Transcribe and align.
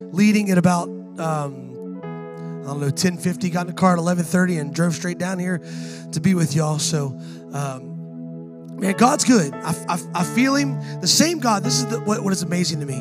leading 0.00 0.50
at 0.50 0.58
about 0.58 0.88
um, 0.88 2.00
I 2.02 2.68
don't 2.68 2.80
know 2.80 2.90
10:50. 2.90 3.50
Got 3.50 3.62
in 3.62 3.66
the 3.68 3.72
car 3.72 3.92
at 3.92 3.98
11:30 3.98 4.60
and 4.60 4.74
drove 4.74 4.94
straight 4.94 5.18
down 5.18 5.38
here 5.38 5.60
to 6.12 6.20
be 6.20 6.34
with 6.34 6.54
y'all. 6.54 6.78
So. 6.78 7.18
Um, 7.52 7.96
Man, 8.76 8.92
God's 8.92 9.24
good. 9.24 9.54
I, 9.54 9.74
I, 9.88 9.98
I, 10.16 10.22
feel 10.22 10.54
Him. 10.54 10.78
The 11.00 11.06
same 11.06 11.38
God. 11.38 11.64
This 11.64 11.78
is 11.78 11.86
the, 11.86 11.98
what, 12.00 12.22
what 12.22 12.30
is 12.34 12.42
amazing 12.42 12.80
to 12.80 12.86
me, 12.86 13.00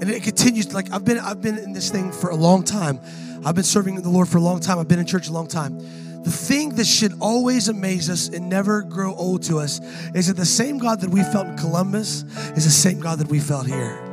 and 0.00 0.08
it 0.08 0.22
continues. 0.22 0.72
Like 0.72 0.92
I've 0.92 1.04
been 1.04 1.18
I've 1.18 1.42
been 1.42 1.58
in 1.58 1.72
this 1.72 1.90
thing 1.90 2.12
for 2.12 2.30
a 2.30 2.36
long 2.36 2.62
time. 2.62 3.00
I've 3.44 3.56
been 3.56 3.64
serving 3.64 4.00
the 4.00 4.08
Lord 4.08 4.28
for 4.28 4.38
a 4.38 4.40
long 4.40 4.60
time. 4.60 4.78
I've 4.78 4.86
been 4.86 5.00
in 5.00 5.06
church 5.06 5.26
a 5.26 5.32
long 5.32 5.48
time. 5.48 5.78
The 6.22 6.30
thing 6.30 6.76
that 6.76 6.86
should 6.86 7.14
always 7.18 7.68
amaze 7.68 8.08
us 8.08 8.28
and 8.28 8.48
never 8.48 8.82
grow 8.82 9.12
old 9.16 9.42
to 9.44 9.58
us 9.58 9.80
is 10.14 10.28
that 10.28 10.36
the 10.36 10.46
same 10.46 10.78
God 10.78 11.00
that 11.00 11.10
we 11.10 11.24
felt 11.24 11.48
in 11.48 11.56
Columbus 11.56 12.22
is 12.56 12.64
the 12.64 12.70
same 12.70 13.00
God 13.00 13.18
that 13.18 13.28
we 13.28 13.40
felt 13.40 13.66
here. 13.66 14.07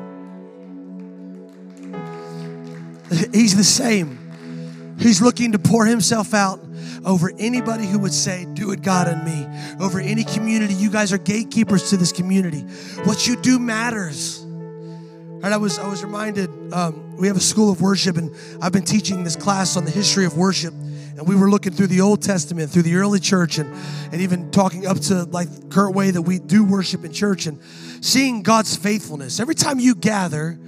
He's 3.10 3.56
the 3.56 3.64
same. 3.64 4.96
He's 5.00 5.22
looking 5.22 5.52
to 5.52 5.60
pour 5.60 5.86
Himself 5.86 6.34
out 6.34 6.60
over 7.06 7.32
anybody 7.38 7.86
who 7.86 8.00
would 8.00 8.14
say, 8.14 8.46
Do 8.54 8.72
it, 8.72 8.82
God, 8.82 9.08
and 9.08 9.24
me. 9.24 9.84
Over 9.84 10.00
any 10.00 10.24
community. 10.24 10.74
You 10.74 10.90
guys 10.90 11.14
are 11.14 11.18
gatekeepers 11.18 11.90
to 11.92 11.98
this 11.98 12.12
community. 12.12 12.62
What 13.04 13.28
you 13.28 13.36
do 13.36 13.60
matters. 13.60 14.40
And 14.40 15.54
I 15.54 15.58
was 15.58 15.78
I 15.78 15.88
was 15.88 16.04
reminded 16.04 16.50
um, 16.74 17.18
we 17.18 17.28
have 17.28 17.38
a 17.38 17.42
school 17.42 17.72
of 17.72 17.82
worship, 17.82 18.18
and 18.18 18.36
I've 18.62 18.72
been 18.72 18.86
teaching 18.86 19.24
this 19.24 19.36
class 19.36 19.78
on 19.78 19.86
the 19.86 19.92
history 19.92 20.26
of 20.26 20.38
worship. 20.38 20.74
And 20.74 21.26
we 21.28 21.36
were 21.36 21.50
looking 21.50 21.72
through 21.72 21.88
the 21.88 22.02
Old 22.02 22.22
Testament, 22.22 22.72
through 22.72 22.82
the 22.82 22.96
early 22.96 23.22
church, 23.22 23.58
and, 23.58 23.74
and 24.12 24.22
even 24.22 24.52
talking 24.52 24.86
up 24.86 25.00
to 25.02 25.24
like 25.26 25.70
current 25.70 25.96
way 25.96 26.12
that 26.12 26.22
we 26.22 26.40
do 26.40 26.66
worship 26.66 27.06
in 27.06 27.14
church 27.14 27.46
and 27.46 27.62
seeing 28.02 28.42
God's 28.42 28.76
faithfulness. 28.76 29.40
Every 29.40 29.56
time 29.56 29.80
you 29.80 29.96
gather 29.96 30.60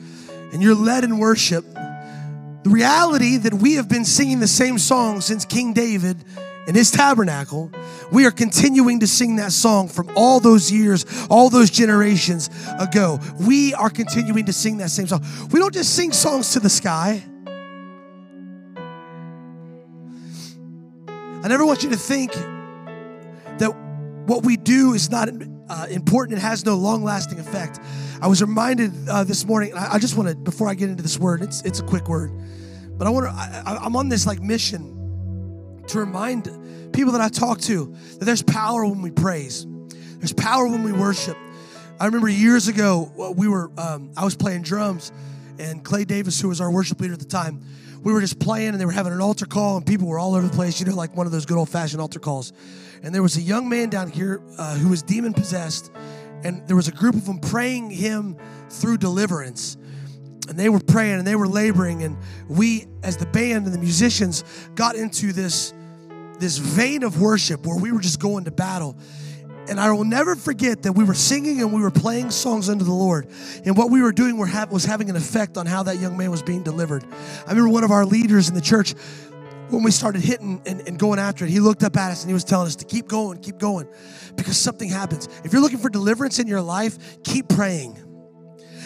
and 0.54 0.62
you're 0.62 0.76
led 0.76 1.04
in 1.04 1.18
worship, 1.18 1.66
the 2.68 2.74
reality 2.74 3.38
that 3.38 3.54
we 3.54 3.76
have 3.76 3.88
been 3.88 4.04
singing 4.04 4.42
the 4.42 4.48
same 4.48 4.78
song 4.78 5.22
since 5.22 5.46
King 5.46 5.72
David 5.72 6.18
in 6.68 6.76
his 6.76 6.92
tabernacle, 6.92 7.72
we 8.12 8.26
are 8.26 8.32
continuing 8.32 9.00
to 9.00 9.08
sing 9.08 9.38
that 9.38 9.54
song 9.54 9.88
from 9.88 10.12
all 10.18 10.42
those 10.42 10.70
years, 10.70 11.06
all 11.30 11.50
those 11.50 11.70
generations 11.70 12.50
ago. 12.78 13.20
We 13.40 13.74
are 13.74 13.90
continuing 13.90 14.48
to 14.48 14.54
sing 14.54 14.78
that 14.78 14.90
same 14.90 15.08
song. 15.08 15.24
We 15.50 15.60
don't 15.62 15.74
just 15.74 15.96
sing 15.96 16.12
songs 16.12 16.52
to 16.54 16.60
the 16.60 16.70
sky. 16.70 17.24
I 21.44 21.48
never 21.48 21.66
want 21.66 21.84
you 21.84 21.90
to 21.92 21.98
think 21.98 22.34
that 23.60 23.72
what 24.26 24.44
we 24.44 24.58
do 24.58 24.94
is 24.94 25.10
not 25.10 25.30
uh, 25.70 25.88
important, 25.90 26.38
it 26.38 26.42
has 26.42 26.66
no 26.66 26.76
long 26.76 27.04
lasting 27.04 27.40
effect. 27.40 27.80
I 28.22 28.28
was 28.28 28.42
reminded 28.42 28.92
uh, 29.10 29.24
this 29.24 29.46
morning, 29.46 29.74
I, 29.74 29.94
I 29.94 30.00
just 30.00 30.18
want 30.18 30.30
to, 30.30 30.36
before 30.36 30.68
I 30.68 30.74
get 30.74 30.90
into 30.90 31.04
this 31.04 31.20
word, 31.20 31.42
it's, 31.42 31.62
it's 31.62 31.80
a 31.80 31.84
quick 31.84 32.08
word. 32.08 32.32
But 32.98 33.08
I 33.08 33.10
want 33.12 33.28
to, 33.28 33.34
I'm 33.66 33.96
on 33.96 34.10
this 34.10 34.26
like 34.26 34.42
mission 34.42 35.84
to 35.88 36.00
remind 36.00 36.50
people 36.94 37.12
that 37.14 37.22
I 37.22 37.30
talk 37.30 37.60
to 37.62 37.96
that 38.18 38.26
there's 38.26 38.42
power 38.44 38.86
when 38.86 39.02
we 39.02 39.12
praise. 39.12 39.66
There's 40.18 40.34
power 40.34 40.68
when 40.68 40.84
we 40.84 40.92
worship. 40.92 41.38
I 42.00 42.06
remember 42.06 42.30
years 42.30 42.68
ago, 42.68 43.12
we 43.36 43.48
were, 43.48 43.72
um, 43.78 44.12
I 44.18 44.24
was 44.24 44.36
playing 44.36 44.64
drums, 44.64 45.12
and 45.60 45.84
Clay 45.84 46.06
Davis, 46.06 46.40
who 46.40 46.48
was 46.48 46.62
our 46.62 46.72
worship 46.72 47.00
leader 47.02 47.14
at 47.14 47.20
the 47.20 47.26
time, 47.26 47.64
we 48.08 48.14
were 48.14 48.22
just 48.22 48.40
playing 48.40 48.70
and 48.70 48.80
they 48.80 48.86
were 48.86 48.94
having 48.94 49.12
an 49.12 49.20
altar 49.20 49.46
call, 49.46 49.76
and 49.76 49.86
people 49.86 50.08
were 50.08 50.18
all 50.18 50.34
over 50.34 50.48
the 50.48 50.54
place, 50.54 50.80
you 50.80 50.86
know, 50.86 50.96
like 50.96 51.14
one 51.18 51.26
of 51.26 51.34
those 51.34 51.46
good 51.46 51.58
old 51.58 51.68
fashioned 51.68 52.00
altar 52.00 52.20
calls. 52.20 52.54
And 53.04 53.14
there 53.14 53.22
was 53.22 53.36
a 53.36 53.42
young 53.42 53.68
man 53.68 53.90
down 53.90 54.10
here 54.10 54.42
uh, 54.58 54.76
who 54.76 54.88
was 54.88 55.04
demon 55.04 55.34
possessed, 55.34 55.92
and 56.46 56.66
there 56.68 56.78
was 56.78 56.88
a 56.88 56.94
group 56.94 57.16
of 57.16 57.26
them 57.26 57.40
praying 57.40 57.90
him 57.90 58.38
through 58.70 59.00
deliverance 59.00 59.76
and 60.48 60.58
they 60.58 60.70
were 60.70 60.80
praying 60.80 61.16
and 61.16 61.28
they 61.28 61.36
were 61.36 61.48
laboring 61.48 62.04
and 62.04 62.18
we 62.48 62.86
as 63.04 63.18
the 63.18 63.26
band 63.26 63.66
and 63.66 63.76
the 63.76 63.80
musicians 63.80 64.46
got 64.76 64.96
into 64.96 65.34
this 65.34 65.74
this 66.40 66.58
vein 66.58 67.04
of 67.04 67.20
worship 67.20 67.66
where 67.66 67.78
we 67.78 67.92
were 67.92 68.00
just 68.00 68.22
going 68.22 68.46
to 68.46 68.52
battle 68.52 68.96
and 69.70 69.80
I 69.80 69.92
will 69.92 70.04
never 70.04 70.36
forget 70.36 70.84
that 70.84 70.94
we 70.94 71.04
were 71.04 71.14
singing 71.14 71.62
and 71.62 71.74
we 71.74 71.82
were 71.82 71.92
playing 71.92 72.32
songs 72.32 72.70
unto 72.70 72.86
the 72.86 72.94
Lord. 72.94 73.28
And 73.66 73.78
what 73.78 73.92
we 73.92 74.02
were 74.02 74.12
doing 74.12 74.38
were 74.38 74.50
was 74.72 74.86
having 74.86 75.10
an 75.10 75.16
effect 75.16 75.58
on 75.58 75.66
how 75.66 75.84
that 75.84 76.00
young 76.00 76.18
man 76.18 76.32
was 76.32 76.42
being 76.42 76.64
delivered. 76.64 77.04
I 77.46 77.50
remember 77.50 77.70
one 77.70 77.84
of 77.84 77.92
our 77.92 78.06
leaders 78.06 78.50
in 78.50 78.56
the 78.56 78.62
church, 78.62 78.94
when 79.70 79.84
we 79.84 79.92
started 79.92 80.22
hitting 80.22 80.62
and, 80.66 80.88
and 80.88 80.98
going 80.98 81.20
after 81.20 81.46
it, 81.46 81.52
he 81.52 81.60
looked 81.60 81.84
up 81.84 81.98
at 81.98 82.12
us 82.12 82.24
and 82.24 82.30
he 82.30 82.34
was 82.34 82.44
telling 82.44 82.68
us 82.68 82.78
to 82.78 82.86
keep 82.86 83.08
going, 83.08 83.40
keep 83.40 83.58
going, 83.58 83.88
because 84.36 84.58
something 84.58 84.90
happens. 84.90 85.28
If 85.44 85.52
you're 85.52 85.62
looking 85.62 85.80
for 85.80 85.90
deliverance 85.90 86.40
in 86.40 86.48
your 86.48 86.62
life, 86.62 87.22
keep 87.24 87.50
praying. 87.50 87.98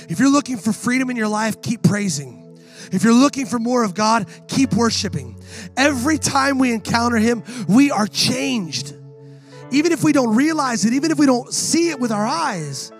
If 0.09 0.19
you're 0.19 0.31
looking 0.31 0.57
for 0.57 0.73
freedom 0.73 1.09
in 1.09 1.15
your 1.15 1.27
life, 1.27 1.61
keep 1.61 1.83
praising. 1.83 2.59
If 2.91 3.03
you're 3.03 3.13
looking 3.13 3.45
for 3.45 3.59
more 3.59 3.83
of 3.83 3.93
God, 3.93 4.27
keep 4.47 4.73
worshiping. 4.73 5.41
Every 5.77 6.17
time 6.17 6.57
we 6.57 6.73
encounter 6.73 7.17
Him, 7.17 7.43
we 7.67 7.91
are 7.91 8.07
changed. 8.07 8.95
Even 9.71 9.91
if 9.91 10.03
we 10.03 10.11
don't 10.11 10.35
realize 10.35 10.85
it, 10.85 10.93
even 10.93 11.11
if 11.11 11.17
we 11.17 11.25
don't 11.25 11.51
see 11.53 11.89
it 11.89 11.99
with 11.99 12.11
our 12.11 12.25
eyes. 12.25 12.91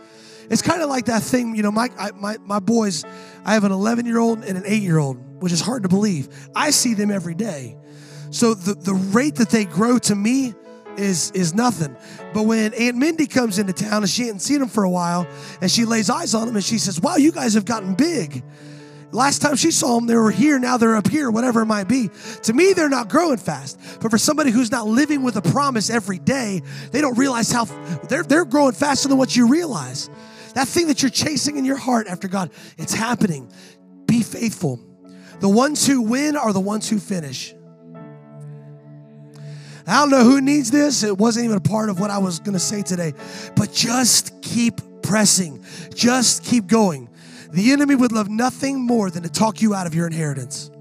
It's 0.49 0.61
kind 0.61 0.81
of 0.81 0.89
like 0.89 1.05
that 1.05 1.23
thing, 1.23 1.55
you 1.55 1.63
know, 1.63 1.71
my, 1.71 1.89
I, 1.97 2.11
my, 2.11 2.37
my 2.43 2.59
boys, 2.59 3.05
I 3.45 3.53
have 3.53 3.63
an 3.63 3.71
11 3.71 4.05
year 4.05 4.19
old 4.19 4.43
and 4.43 4.57
an 4.57 4.63
8 4.65 4.81
year 4.81 4.97
old, 4.97 5.41
which 5.41 5.53
is 5.53 5.61
hard 5.61 5.83
to 5.83 5.89
believe. 5.89 6.27
I 6.55 6.71
see 6.71 6.93
them 6.93 7.09
every 7.09 7.35
day. 7.35 7.77
So 8.31 8.53
the, 8.53 8.73
the 8.73 8.93
rate 8.93 9.35
that 9.35 9.49
they 9.49 9.65
grow 9.65 9.97
to 9.99 10.15
me 10.15 10.53
is 10.97 11.31
is 11.31 11.53
nothing. 11.53 11.95
But 12.33 12.43
when 12.43 12.73
Aunt 12.73 12.97
Mindy 12.97 13.27
comes 13.27 13.59
into 13.59 13.73
town 13.73 14.03
and 14.03 14.09
she 14.09 14.23
hadn't 14.23 14.39
seen 14.39 14.59
them 14.59 14.69
for 14.69 14.83
a 14.83 14.89
while, 14.89 15.27
and 15.61 15.71
she 15.71 15.85
lays 15.85 16.09
eyes 16.09 16.33
on 16.33 16.47
them 16.47 16.55
and 16.55 16.65
she 16.65 16.77
says, 16.77 16.99
"Wow, 16.99 17.15
you 17.15 17.31
guys 17.31 17.53
have 17.53 17.65
gotten 17.65 17.93
big." 17.93 18.43
Last 19.11 19.41
time 19.41 19.55
she 19.57 19.71
saw 19.71 19.95
them, 19.95 20.07
they 20.07 20.15
were 20.15 20.31
here. 20.31 20.57
Now 20.57 20.77
they're 20.77 20.95
up 20.95 21.07
here, 21.07 21.29
whatever 21.29 21.61
it 21.61 21.65
might 21.65 21.87
be. 21.87 22.09
To 22.43 22.53
me, 22.53 22.73
they're 22.73 22.89
not 22.89 23.09
growing 23.09 23.37
fast. 23.37 23.79
But 23.99 24.09
for 24.09 24.17
somebody 24.17 24.51
who's 24.51 24.71
not 24.71 24.87
living 24.87 25.21
with 25.21 25.35
a 25.35 25.41
promise 25.41 25.89
every 25.89 26.19
day, 26.19 26.61
they 26.91 27.01
don't 27.01 27.17
realize 27.17 27.51
how 27.51 27.65
they're, 28.07 28.23
they're 28.23 28.45
growing 28.45 28.73
faster 28.73 29.09
than 29.09 29.17
what 29.17 29.35
you 29.35 29.47
realize. 29.47 30.09
That 30.55 30.67
thing 30.67 30.87
that 30.87 31.01
you're 31.01 31.11
chasing 31.11 31.57
in 31.57 31.65
your 31.65 31.77
heart 31.77 32.07
after 32.07 32.27
God, 32.27 32.51
it's 32.77 32.93
happening. 32.93 33.51
Be 34.05 34.23
faithful. 34.23 34.79
The 35.39 35.49
ones 35.49 35.85
who 35.85 36.01
win 36.01 36.37
are 36.37 36.53
the 36.53 36.59
ones 36.59 36.89
who 36.89 36.99
finish. 36.99 37.53
I 39.87 39.99
don't 39.99 40.11
know 40.11 40.23
who 40.23 40.39
needs 40.39 40.71
this. 40.71 41.03
It 41.03 41.17
wasn't 41.17 41.45
even 41.45 41.57
a 41.57 41.61
part 41.61 41.89
of 41.89 41.99
what 41.99 42.11
I 42.11 42.19
was 42.19 42.39
going 42.39 42.53
to 42.53 42.59
say 42.59 42.81
today. 42.81 43.13
But 43.55 43.73
just 43.73 44.41
keep 44.41 44.79
pressing, 45.01 45.65
just 45.93 46.43
keep 46.43 46.67
going. 46.67 47.09
The 47.51 47.71
enemy 47.71 47.95
would 47.95 48.11
love 48.11 48.29
nothing 48.29 48.79
more 48.79 49.09
than 49.09 49.23
to 49.23 49.29
talk 49.29 49.61
you 49.61 49.73
out 49.73 49.87
of 49.87 49.93
your 49.93 50.07
inheritance. 50.07 50.71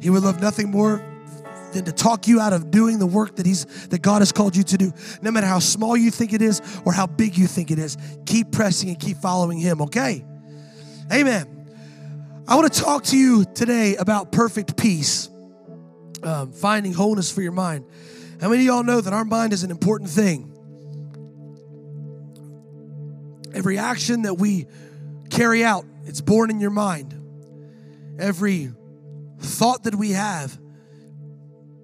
He 0.00 0.10
would 0.10 0.22
love 0.22 0.40
nothing 0.40 0.70
more 0.70 1.04
than 1.72 1.84
to 1.84 1.92
talk 1.92 2.26
you 2.26 2.40
out 2.40 2.52
of 2.52 2.70
doing 2.70 2.98
the 2.98 3.06
work 3.06 3.36
that 3.36 3.46
he's 3.46 3.64
that 3.88 4.02
God 4.02 4.20
has 4.22 4.32
called 4.32 4.56
you 4.56 4.64
to 4.64 4.76
do. 4.76 4.92
No 5.22 5.30
matter 5.30 5.46
how 5.46 5.60
small 5.60 5.96
you 5.96 6.10
think 6.10 6.32
it 6.32 6.42
is 6.42 6.60
or 6.84 6.92
how 6.92 7.06
big 7.06 7.38
you 7.38 7.46
think 7.46 7.70
it 7.70 7.78
is, 7.78 7.96
keep 8.26 8.50
pressing 8.50 8.88
and 8.88 8.98
keep 8.98 9.18
following 9.18 9.58
him, 9.58 9.80
okay? 9.82 10.24
Amen. 11.12 11.46
I 12.48 12.56
want 12.56 12.72
to 12.72 12.80
talk 12.80 13.04
to 13.04 13.16
you 13.16 13.44
today 13.44 13.94
about 13.96 14.32
perfect 14.32 14.76
peace 14.76 15.28
um, 16.22 16.52
finding 16.52 16.92
wholeness 16.92 17.30
for 17.30 17.42
your 17.42 17.52
mind. 17.52 17.84
How 18.40 18.48
many 18.48 18.62
of 18.62 18.66
y'all 18.66 18.82
know 18.82 19.00
that 19.00 19.12
our 19.12 19.24
mind 19.24 19.52
is 19.52 19.62
an 19.62 19.70
important 19.70 20.10
thing? 20.10 20.49
Every 23.52 23.78
action 23.78 24.22
that 24.22 24.34
we 24.34 24.66
carry 25.30 25.64
out, 25.64 25.84
it's 26.04 26.20
born 26.20 26.50
in 26.50 26.60
your 26.60 26.70
mind. 26.70 27.16
Every 28.18 28.72
thought 29.38 29.84
that 29.84 29.94
we 29.94 30.10
have 30.12 30.58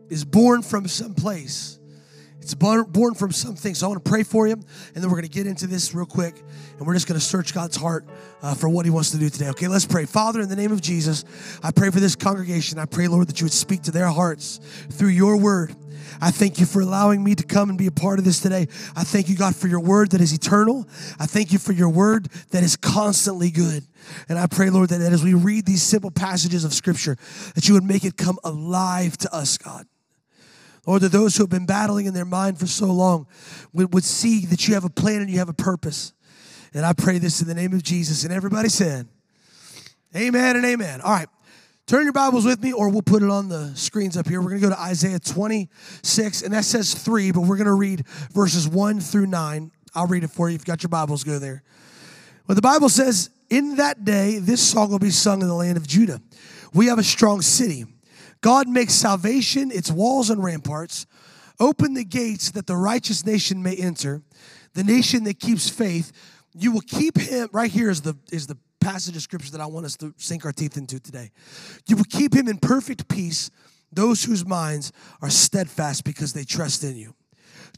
is 0.09 0.25
born 0.25 0.63
from 0.63 0.89
some 0.89 1.15
place. 1.15 1.79
It's 2.47 2.55
born 2.55 3.15
from 3.15 3.33
something. 3.33 3.75
So 3.75 3.87
I 3.87 3.89
want 3.89 4.05
to 4.05 4.09
pray 4.09 4.23
for 4.23 4.47
you, 4.47 4.53
and 4.53 4.63
then 4.95 5.11
we're 5.11 5.17
going 5.17 5.23
to 5.25 5.29
get 5.29 5.49
into 5.49 5.67
this 5.67 5.93
real 5.93 6.07
quick, 6.07 6.41
and 6.79 6.87
we're 6.87 6.95
just 6.95 7.09
going 7.09 7.19
to 7.19 7.27
search 7.27 7.53
God's 7.53 7.77
heart 7.77 8.05
uh, 8.41 8.55
for 8.55 8.69
what 8.69 8.85
He 8.85 8.91
wants 8.93 9.11
to 9.11 9.19
do 9.19 9.29
today. 9.29 9.49
Okay, 9.49 9.67
let's 9.67 9.85
pray. 9.85 10.05
Father, 10.05 10.41
in 10.41 10.49
the 10.49 10.55
name 10.55 10.71
of 10.71 10.81
Jesus, 10.81 11.25
I 11.65 11.73
pray 11.73 11.91
for 11.91 11.99
this 11.99 12.15
congregation. 12.15 12.79
I 12.79 12.85
pray, 12.85 13.09
Lord, 13.09 13.27
that 13.27 13.41
you 13.41 13.47
would 13.47 13.53
speak 13.53 13.83
to 13.83 13.91
their 13.91 14.07
hearts 14.07 14.61
through 14.91 15.09
your 15.09 15.37
word. 15.37 15.75
I 16.21 16.31
thank 16.31 16.61
you 16.61 16.67
for 16.67 16.81
allowing 16.81 17.25
me 17.25 17.35
to 17.35 17.43
come 17.43 17.69
and 17.69 17.77
be 17.77 17.89
a 17.89 17.91
part 17.91 18.21
of 18.21 18.25
this 18.25 18.39
today. 18.39 18.69
I 18.95 19.03
thank 19.03 19.29
you, 19.29 19.37
God, 19.37 19.57
for 19.57 19.67
your 19.67 19.81
word 19.81 20.13
that 20.13 20.21
is 20.21 20.33
eternal. 20.33 20.87
I 21.19 21.27
thank 21.27 21.53
you 21.53 21.59
for 21.59 21.73
your 21.73 21.89
word 21.89 22.27
that 22.53 22.63
is 22.63 22.77
constantly 22.77 23.51
good. 23.51 23.83
And 24.29 24.39
I 24.39 24.47
pray, 24.47 24.71
Lord, 24.71 24.91
that 24.91 25.01
as 25.01 25.25
we 25.25 25.35
read 25.35 25.67
these 25.67 25.83
simple 25.83 26.13
passages 26.13 26.63
of 26.63 26.73
Scripture, 26.73 27.17
that 27.57 27.67
you 27.67 27.75
would 27.75 27.83
make 27.83 28.05
it 28.05 28.17
come 28.17 28.39
alive 28.45 29.17
to 29.19 29.35
us, 29.35 29.59
God. 29.59 29.89
Lord, 30.87 31.03
that 31.03 31.13
those 31.13 31.37
who 31.37 31.43
have 31.43 31.51
been 31.51 31.67
battling 31.67 32.07
in 32.07 32.15
their 32.15 32.25
mind 32.25 32.59
for 32.59 32.67
so 32.67 32.87
long 32.87 33.27
would, 33.73 33.93
would 33.93 34.05
see 34.05 34.47
that 34.47 34.69
you 34.69 34.75
have 34.75 34.85
a 34.85 34.91
plan 34.91 35.21
and 35.21 35.29
you 35.29 35.39
have 35.39 35.49
a 35.49 35.55
purpose. 35.55 36.13
And 36.73 36.87
I 36.87 36.93
pray 36.93 37.19
this 37.19 37.43
in 37.43 37.49
the 37.49 37.55
name 37.55 37.73
of 37.73 37.83
Jesus. 37.83 38.25
And 38.25 38.33
everybody 38.33 38.69
said, 38.69 39.09
Amen 40.15 40.57
and 40.57 40.65
amen. 40.65 41.01
All 41.01 41.11
right. 41.11 41.29
Turn 41.87 42.05
your 42.05 42.13
Bibles 42.13 42.45
with 42.45 42.61
me, 42.63 42.73
or 42.73 42.89
we'll 42.89 43.03
put 43.03 43.23
it 43.23 43.31
on 43.31 43.49
the 43.49 43.71
screens 43.77 44.17
up 44.17 44.29
here. 44.29 44.41
We're 44.41 44.49
going 44.49 44.61
to 44.61 44.69
go 44.69 44.75
to 44.75 44.81
Isaiah 44.81 45.21
26, 45.21 46.43
and 46.43 46.53
that 46.53 46.65
says 46.65 46.95
three, 46.95 47.31
but 47.31 47.43
we're 47.43 47.57
going 47.57 47.67
to 47.67 47.75
read 47.75 48.05
verses 48.33 48.69
one 48.69 48.99
through 48.99 49.27
nine. 49.27 49.71
I'll 49.95 50.09
read 50.09 50.25
it 50.25 50.31
for 50.31 50.49
you. 50.49 50.57
If 50.57 50.63
you've 50.63 50.67
got 50.67 50.83
your 50.83 50.89
Bibles, 50.89 51.23
go 51.23 51.39
there. 51.39 51.63
What 52.47 52.57
the 52.57 52.63
Bible 52.63 52.89
says 52.89 53.31
In 53.51 53.77
that 53.77 54.05
day, 54.05 54.39
this 54.39 54.61
song 54.61 54.91
will 54.91 54.99
be 54.99 55.11
sung 55.11 55.43
in 55.43 55.49
the 55.49 55.55
land 55.55 55.77
of 55.77 55.87
Judah. 55.87 56.21
We 56.75 56.87
have 56.87 56.99
a 56.99 57.05
strong 57.05 57.41
city. 57.41 57.85
God 58.41 58.69
makes 58.69 58.95
salvation 58.95 59.71
its 59.71 59.91
walls 59.91 60.31
and 60.31 60.43
ramparts. 60.43 61.07
Open 61.59 61.95
the 61.95 62.05
gates 62.05 62.51
that 62.53 62.67
the 62.67 62.77
righteous 62.77 63.25
nation 63.25 63.63
may 63.63 63.75
enter, 63.77 64.23
the 64.75 64.85
nation 64.85 65.25
that 65.25 65.41
keeps 65.41 65.71
faith. 65.71 66.13
You 66.55 66.73
will 66.73 66.83
keep 66.83 67.19
him, 67.19 67.49
right 67.53 67.71
here 67.71 67.91
is 67.91 68.03
the, 68.03 68.17
is 68.31 68.47
the 68.47 68.59
passage 68.81 69.17
of 69.17 69.23
scripture 69.23 69.51
that 69.53 69.61
I 69.61 69.67
want 69.67 69.87
us 69.87 69.97
to 69.97 70.15
sink 70.17 70.45
our 70.45 70.53
teeth 70.53 70.77
into 70.77 71.01
today. 71.01 71.31
You 71.89 71.97
will 71.97 72.05
keep 72.05 72.35
him 72.35 72.47
in 72.47 72.59
perfect 72.59 73.09
peace, 73.09 73.51
those 73.91 74.25
whose 74.25 74.45
minds 74.45 74.93
are 75.23 75.31
steadfast 75.31 76.05
because 76.05 76.33
they 76.33 76.45
trust 76.45 76.85
in 76.85 76.97
you. 76.97 77.15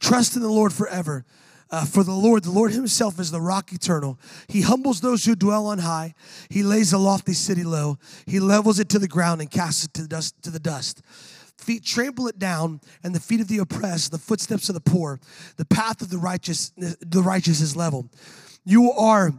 Trust 0.00 0.36
in 0.36 0.42
the 0.42 0.48
Lord 0.48 0.72
forever. 0.72 1.24
Uh, 1.70 1.84
for 1.84 2.02
the 2.02 2.12
Lord, 2.12 2.44
the 2.44 2.50
Lord 2.50 2.72
Himself 2.72 3.20
is 3.20 3.30
the 3.30 3.40
rock 3.40 3.72
eternal. 3.72 4.18
He 4.48 4.62
humbles 4.62 5.00
those 5.00 5.24
who 5.24 5.36
dwell 5.36 5.66
on 5.66 5.78
high. 5.78 6.14
He 6.48 6.62
lays 6.62 6.92
a 6.92 6.98
lofty 6.98 7.34
city 7.34 7.64
low. 7.64 7.98
He 8.26 8.40
levels 8.40 8.78
it 8.78 8.88
to 8.90 8.98
the 8.98 9.08
ground 9.08 9.40
and 9.40 9.50
casts 9.50 9.84
it 9.84 9.94
to 9.94 10.02
the 10.02 10.08
dust. 10.08 10.42
To 10.42 10.50
the 10.50 10.58
dust. 10.58 11.02
Feet 11.58 11.84
trample 11.84 12.28
it 12.28 12.38
down, 12.38 12.80
and 13.02 13.14
the 13.14 13.20
feet 13.20 13.40
of 13.40 13.48
the 13.48 13.58
oppressed, 13.58 14.12
the 14.12 14.18
footsteps 14.18 14.68
of 14.70 14.74
the 14.74 14.80
poor. 14.80 15.20
The 15.56 15.66
path 15.66 16.00
of 16.00 16.08
the 16.08 16.16
righteous, 16.16 16.72
the 16.76 17.22
righteous 17.22 17.60
is 17.60 17.76
level. 17.76 18.08
You 18.64 18.92
are, 18.92 19.32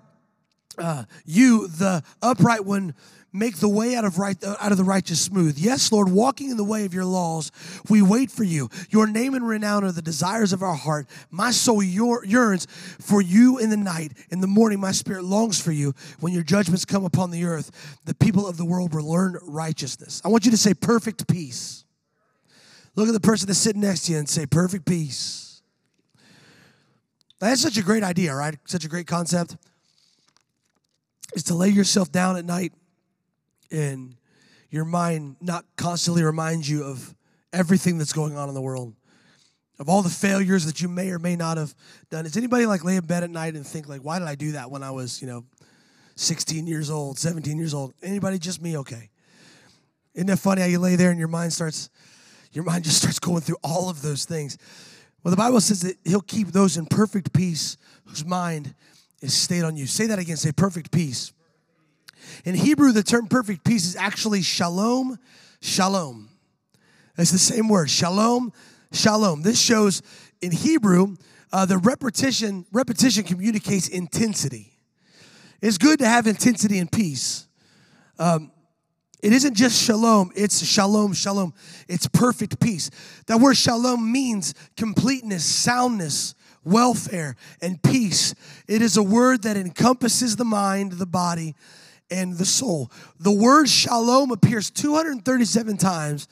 uh, 0.80 1.04
you 1.26 1.68
the 1.68 2.04
upright 2.22 2.66
one 2.66 2.96
make 3.32 3.58
the 3.58 3.70
way 3.70 3.96
out 3.96 4.06
of 4.06 4.18
right 4.18 4.42
out 4.44 4.72
of 4.72 4.78
the 4.78 4.84
righteous 4.84 5.22
smooth. 5.22 5.58
Yes, 5.58 5.92
Lord, 5.92 6.10
walking 6.10 6.50
in 6.50 6.58
the 6.58 6.64
way 6.64 6.86
of 6.86 6.94
your 6.94 7.06
laws, 7.06 7.52
we 7.90 8.02
wait 8.02 8.32
for 8.32 8.44
you. 8.44 8.70
Your 8.90 9.08
name 9.08 9.34
and 9.34 9.48
renown 9.48 9.84
are 9.84 9.92
the 9.92 10.02
desires 10.02 10.54
of 10.54 10.64
our 10.64 10.74
heart. 10.74 11.08
My 11.30 11.52
soul 11.52 11.84
yearns 11.84 12.68
for 13.00 13.22
you 13.22 13.58
in 13.58 13.70
the 13.70 13.78
night. 13.78 14.14
In 14.32 14.42
the 14.42 14.48
morning, 14.48 14.80
my 14.80 14.92
spirit 14.92 15.24
longs 15.24 15.62
for 15.62 15.72
you. 15.72 15.94
When 16.20 16.34
your 16.34 16.44
judgments 16.44 16.86
come 16.86 17.06
upon 17.06 17.32
the 17.32 17.46
earth, 17.46 18.00
the 18.06 18.16
people 18.16 18.48
of 18.48 18.58
the 18.58 18.66
world 18.66 18.94
will 18.94 19.10
learn 19.10 19.38
righteousness. 19.44 20.22
I 20.26 20.30
want 20.30 20.46
you 20.46 20.52
to 20.52 20.58
say 20.58 20.74
perfect 20.74 21.28
peace. 21.28 21.86
Look 22.96 23.08
at 23.08 23.14
the 23.14 23.20
person 23.20 23.48
that's 23.48 23.60
sitting 23.60 23.82
next 23.82 24.06
to 24.06 24.14
you 24.14 24.18
and 24.18 24.28
say 24.28 24.46
perfect 24.46 24.86
peace. 24.86 25.62
That's 27.40 27.62
such 27.62 27.78
a 27.78 27.82
great 27.82 28.04
idea, 28.04 28.36
right? 28.36 28.58
Such 28.66 28.84
a 28.84 28.90
great 28.90 29.08
concept. 29.08 29.56
Is 31.36 31.44
to 31.44 31.54
lay 31.54 31.70
yourself 31.70 32.12
down 32.12 32.38
at 32.38 32.46
night 32.46 32.74
and 33.72 34.16
your 34.70 34.86
mind 34.86 35.36
not 35.42 35.66
constantly 35.76 36.24
reminds 36.24 36.70
you 36.70 36.84
of 36.84 37.16
everything 37.54 37.98
that's 37.98 38.14
going 38.14 38.38
on 38.38 38.50
in 38.50 38.56
the 38.56 38.62
world, 38.62 38.94
of 39.80 39.90
all 39.90 40.02
the 40.02 40.10
failures 40.10 40.66
that 40.66 40.82
you 40.82 40.88
may 40.88 41.10
or 41.10 41.20
may 41.20 41.36
not 41.36 41.58
have 41.58 41.74
done. 42.10 42.26
Does 42.26 42.38
anybody 42.38 42.66
like 42.66 42.84
lay 42.84 42.96
in 42.96 43.06
bed 43.06 43.24
at 43.24 43.30
night 43.30 43.56
and 43.56 43.66
think 43.66 43.88
like, 43.88 44.02
why 44.02 44.20
did 44.20 44.28
I 44.28 44.36
do 44.36 44.54
that 44.54 44.70
when 44.70 44.84
I 44.84 44.92
was, 44.92 45.22
you 45.22 45.28
know, 45.28 45.46
16 46.16 46.68
years 46.68 46.90
old, 46.90 47.18
17 47.18 47.58
years 47.58 47.74
old? 47.74 47.94
Anybody? 48.04 48.38
Just 48.38 48.62
me? 48.62 48.78
Okay. 48.78 49.10
Isn't 50.14 50.28
that 50.28 50.40
funny 50.40 50.62
how 50.62 50.68
you 50.68 50.80
lay 50.80 50.96
there 50.96 51.12
and 51.12 51.20
your 51.20 51.28
mind 51.28 51.54
starts, 51.54 51.90
your 52.52 52.64
mind 52.64 52.84
just 52.84 52.98
starts 52.98 53.20
going 53.20 53.42
through 53.42 53.58
all 53.64 53.90
of 53.90 54.02
those 54.02 54.26
things. 54.26 54.58
Well, 55.24 55.32
the 55.32 55.38
Bible 55.38 55.62
says 55.62 55.82
that 55.82 55.98
He'll 56.04 56.22
keep 56.22 56.48
those 56.48 56.78
in 56.78 56.86
perfect 56.86 57.34
peace 57.34 57.78
whose 58.06 58.26
mind 58.26 58.74
is 59.22 59.34
stayed 59.34 59.64
on 59.64 59.76
you. 59.76 59.86
Say 59.86 60.08
that 60.08 60.20
again. 60.20 60.38
Say 60.38 60.52
perfect 60.52 60.92
peace. 60.92 61.34
In 62.46 62.56
Hebrew, 62.56 62.92
the 62.92 63.04
term 63.04 63.28
perfect 63.28 63.64
peace 63.64 63.86
is 63.86 63.96
actually 63.96 64.42
shalom, 64.42 65.18
shalom. 65.62 66.30
It's 67.18 67.32
the 67.32 67.38
same 67.38 67.68
word, 67.68 67.90
shalom, 67.90 68.54
shalom. 68.92 69.42
This 69.42 69.60
shows 69.60 70.02
in 70.42 70.52
Hebrew, 70.52 71.18
uh, 71.52 71.66
the 71.66 71.78
repetition, 71.78 72.66
repetition 72.72 73.24
communicates 73.24 73.88
intensity. 73.90 74.78
It's 75.62 75.78
good 75.78 76.00
to 76.00 76.08
have 76.08 76.28
intensity 76.28 76.80
and 76.80 76.90
peace. 76.90 77.48
Um, 78.18 78.52
it 79.22 79.34
isn't 79.34 79.56
just 79.56 79.84
shalom, 79.84 80.32
it's 80.34 80.66
shalom, 80.66 81.12
shalom. 81.12 81.54
It's 81.90 82.08
perfect 82.08 82.62
peace. 82.62 82.90
That 83.28 83.40
word 83.40 83.58
shalom 83.58 84.10
means 84.10 84.54
completeness, 84.78 85.44
soundness, 85.44 86.36
welfare, 86.64 87.36
and 87.62 87.82
peace. 87.82 88.36
It 88.68 88.82
is 88.82 88.98
a 88.98 89.04
word 89.04 89.44
that 89.44 89.58
encompasses 89.58 90.36
the 90.36 90.46
mind, 90.46 90.94
the 90.94 91.06
body, 91.06 91.56
and 92.12 92.38
the 92.38 92.46
soul. 92.46 92.92
The 93.20 93.32
word 93.32 93.70
shalom 93.70 94.32
appears 94.32 94.70
237 94.70 95.78
times 95.78 96.28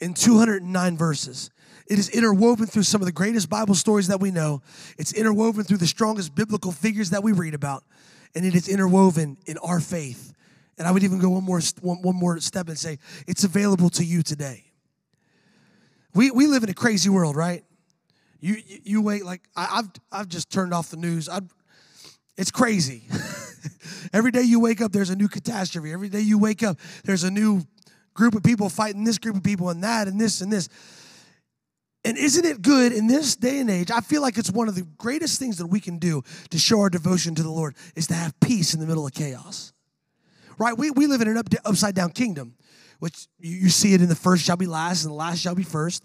in 0.00 0.14
209 0.14 0.96
verses. 0.96 1.50
It 1.86 1.98
is 1.98 2.08
interwoven 2.08 2.66
through 2.66 2.84
some 2.84 3.00
of 3.00 3.06
the 3.06 3.12
greatest 3.12 3.50
Bible 3.50 3.74
stories 3.74 4.08
that 4.08 4.20
we 4.20 4.30
know. 4.30 4.62
It's 4.96 5.12
interwoven 5.12 5.64
through 5.64 5.78
the 5.78 5.86
strongest 5.86 6.34
biblical 6.34 6.72
figures 6.72 7.10
that 7.10 7.22
we 7.22 7.32
read 7.32 7.54
about, 7.54 7.84
and 8.34 8.44
it 8.44 8.54
is 8.54 8.68
interwoven 8.68 9.36
in 9.46 9.58
our 9.58 9.80
faith. 9.80 10.32
And 10.78 10.86
I 10.86 10.92
would 10.92 11.02
even 11.02 11.18
go 11.18 11.30
one 11.30 11.44
more 11.44 11.60
one, 11.80 12.00
one 12.00 12.16
more 12.16 12.38
step 12.40 12.68
and 12.68 12.78
say 12.78 12.98
it's 13.26 13.44
available 13.44 13.90
to 13.90 14.04
you 14.04 14.22
today. 14.22 14.64
We 16.14 16.30
we 16.30 16.46
live 16.46 16.62
in 16.62 16.70
a 16.70 16.74
crazy 16.74 17.08
world, 17.08 17.36
right? 17.36 17.64
You 18.40 18.56
you, 18.66 19.02
wait 19.02 19.24
like 19.24 19.42
I, 19.54 19.64
have 19.64 19.90
I've 20.10 20.28
just 20.28 20.50
turned 20.50 20.72
off 20.72 20.90
the 20.90 20.96
news. 20.96 21.28
i 21.28 21.40
it's 22.36 22.50
crazy. 22.50 23.04
Every 24.12 24.30
day 24.30 24.42
you 24.42 24.60
wake 24.60 24.80
up, 24.80 24.92
there's 24.92 25.10
a 25.10 25.16
new 25.16 25.28
catastrophe. 25.28 25.92
Every 25.92 26.08
day 26.08 26.20
you 26.20 26.38
wake 26.38 26.62
up, 26.62 26.78
there's 27.04 27.22
a 27.22 27.30
new 27.30 27.62
group 28.14 28.34
of 28.34 28.42
people 28.42 28.68
fighting 28.68 29.04
this 29.04 29.18
group 29.18 29.36
of 29.36 29.42
people 29.42 29.68
and 29.68 29.84
that 29.84 30.08
and 30.08 30.20
this 30.20 30.40
and 30.40 30.50
this. 30.50 30.68
And 32.04 32.16
isn't 32.16 32.46
it 32.46 32.62
good 32.62 32.92
in 32.92 33.06
this 33.06 33.36
day 33.36 33.58
and 33.58 33.70
age? 33.70 33.90
I 33.90 34.00
feel 34.00 34.22
like 34.22 34.38
it's 34.38 34.50
one 34.50 34.68
of 34.68 34.74
the 34.74 34.86
greatest 34.96 35.38
things 35.38 35.58
that 35.58 35.66
we 35.66 35.80
can 35.80 35.98
do 35.98 36.22
to 36.48 36.58
show 36.58 36.80
our 36.80 36.88
devotion 36.88 37.34
to 37.34 37.42
the 37.42 37.50
Lord 37.50 37.76
is 37.94 38.06
to 38.06 38.14
have 38.14 38.38
peace 38.40 38.72
in 38.72 38.80
the 38.80 38.86
middle 38.86 39.06
of 39.06 39.12
chaos. 39.12 39.74
Right? 40.56 40.76
We, 40.76 40.90
we 40.90 41.06
live 41.06 41.20
in 41.20 41.28
an 41.28 41.36
up, 41.36 41.48
upside 41.64 41.94
down 41.94 42.12
kingdom, 42.12 42.54
which 43.00 43.26
you, 43.38 43.54
you 43.54 43.68
see 43.68 43.92
it 43.92 44.00
in 44.00 44.08
the 44.08 44.14
first 44.14 44.44
shall 44.44 44.56
be 44.56 44.66
last 44.66 45.04
and 45.04 45.12
the 45.12 45.16
last 45.16 45.40
shall 45.40 45.54
be 45.54 45.62
first. 45.62 46.02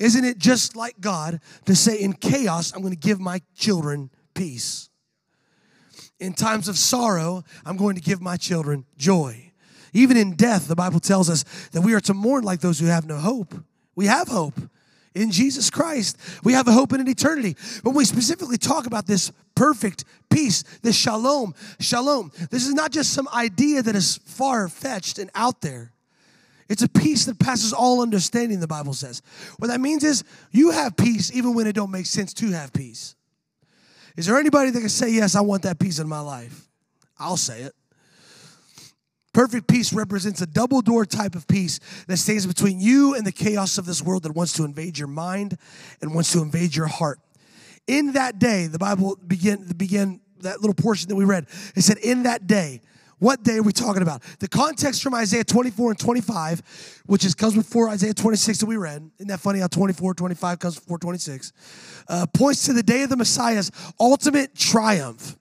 Isn't 0.00 0.24
it 0.24 0.38
just 0.38 0.74
like 0.74 1.00
God 1.00 1.40
to 1.66 1.76
say, 1.76 2.00
in 2.00 2.14
chaos, 2.14 2.72
I'm 2.74 2.80
going 2.80 2.94
to 2.94 2.98
give 2.98 3.20
my 3.20 3.40
children 3.54 4.10
peace? 4.34 4.90
in 6.20 6.34
times 6.34 6.68
of 6.68 6.78
sorrow, 6.78 7.42
I'm 7.64 7.76
going 7.76 7.96
to 7.96 8.00
give 8.00 8.20
my 8.20 8.36
children 8.36 8.84
joy. 8.96 9.52
Even 9.92 10.16
in 10.16 10.36
death, 10.36 10.68
the 10.68 10.76
Bible 10.76 11.00
tells 11.00 11.28
us 11.28 11.44
that 11.72 11.80
we 11.80 11.94
are 11.94 12.00
to 12.00 12.14
mourn 12.14 12.44
like 12.44 12.60
those 12.60 12.78
who 12.78 12.86
have 12.86 13.06
no 13.06 13.16
hope. 13.16 13.54
We 13.96 14.06
have 14.06 14.28
hope 14.28 14.60
in 15.14 15.32
Jesus 15.32 15.68
Christ. 15.70 16.16
We 16.44 16.52
have 16.52 16.68
a 16.68 16.72
hope 16.72 16.92
in 16.92 17.00
an 17.00 17.08
eternity. 17.08 17.56
When 17.82 17.96
we 17.96 18.04
specifically 18.04 18.58
talk 18.58 18.86
about 18.86 19.06
this 19.06 19.32
perfect 19.56 20.04
peace, 20.30 20.62
this 20.82 20.94
shalom, 20.94 21.54
shalom, 21.80 22.30
this 22.50 22.66
is 22.66 22.74
not 22.74 22.92
just 22.92 23.12
some 23.12 23.28
idea 23.34 23.82
that 23.82 23.96
is 23.96 24.18
far 24.18 24.68
fetched 24.68 25.18
and 25.18 25.30
out 25.34 25.60
there. 25.60 25.92
It's 26.70 26.82
a 26.82 26.88
peace 26.88 27.24
that 27.24 27.40
passes 27.40 27.72
all 27.72 28.00
understanding, 28.00 28.60
the 28.60 28.68
Bible 28.68 28.94
says. 28.94 29.22
What 29.58 29.66
that 29.68 29.80
means 29.80 30.04
is 30.04 30.22
you 30.52 30.70
have 30.70 30.96
peace 30.96 31.32
even 31.34 31.52
when 31.52 31.66
it 31.66 31.74
don't 31.74 31.90
make 31.90 32.06
sense 32.06 32.32
to 32.34 32.52
have 32.52 32.72
peace. 32.72 33.16
Is 34.16 34.26
there 34.26 34.38
anybody 34.38 34.70
that 34.70 34.78
can 34.78 34.88
say, 34.88 35.10
Yes, 35.10 35.34
I 35.34 35.40
want 35.40 35.64
that 35.64 35.80
peace 35.80 35.98
in 35.98 36.08
my 36.08 36.20
life? 36.20 36.68
I'll 37.18 37.36
say 37.36 37.62
it. 37.62 37.74
Perfect 39.32 39.66
peace 39.66 39.92
represents 39.92 40.40
a 40.42 40.46
double 40.46 40.80
door 40.80 41.04
type 41.04 41.34
of 41.34 41.48
peace 41.48 41.80
that 42.06 42.18
stands 42.18 42.46
between 42.46 42.80
you 42.80 43.14
and 43.14 43.26
the 43.26 43.32
chaos 43.32 43.76
of 43.76 43.84
this 43.84 44.00
world 44.00 44.22
that 44.22 44.32
wants 44.32 44.52
to 44.54 44.64
invade 44.64 44.96
your 44.96 45.08
mind 45.08 45.56
and 46.00 46.14
wants 46.14 46.32
to 46.32 46.42
invade 46.42 46.74
your 46.74 46.86
heart. 46.86 47.18
In 47.88 48.12
that 48.12 48.38
day, 48.38 48.68
the 48.68 48.78
Bible 48.78 49.18
began, 49.26 49.64
began 49.76 50.20
that 50.42 50.60
little 50.60 50.74
portion 50.74 51.08
that 51.08 51.16
we 51.16 51.24
read. 51.24 51.46
It 51.74 51.82
said, 51.82 51.98
In 51.98 52.22
that 52.24 52.46
day, 52.46 52.80
what 53.20 53.42
day 53.42 53.58
are 53.58 53.62
we 53.62 53.72
talking 53.72 54.02
about? 54.02 54.22
The 54.40 54.48
context 54.48 55.02
from 55.02 55.14
Isaiah 55.14 55.44
24 55.44 55.90
and 55.92 56.00
25, 56.00 57.02
which 57.06 57.24
is 57.24 57.34
comes 57.34 57.54
before 57.54 57.88
Isaiah 57.88 58.14
26 58.14 58.58
that 58.58 58.66
we 58.66 58.76
read. 58.76 59.08
Isn't 59.18 59.28
that 59.28 59.40
funny 59.40 59.60
how 59.60 59.68
24, 59.68 60.14
25 60.14 60.58
comes 60.58 60.74
before 60.76 60.98
26? 60.98 61.52
Uh, 62.08 62.26
points 62.34 62.64
to 62.64 62.72
the 62.72 62.82
day 62.82 63.02
of 63.02 63.10
the 63.10 63.16
Messiah's 63.16 63.70
ultimate 64.00 64.54
triumph. 64.54 65.36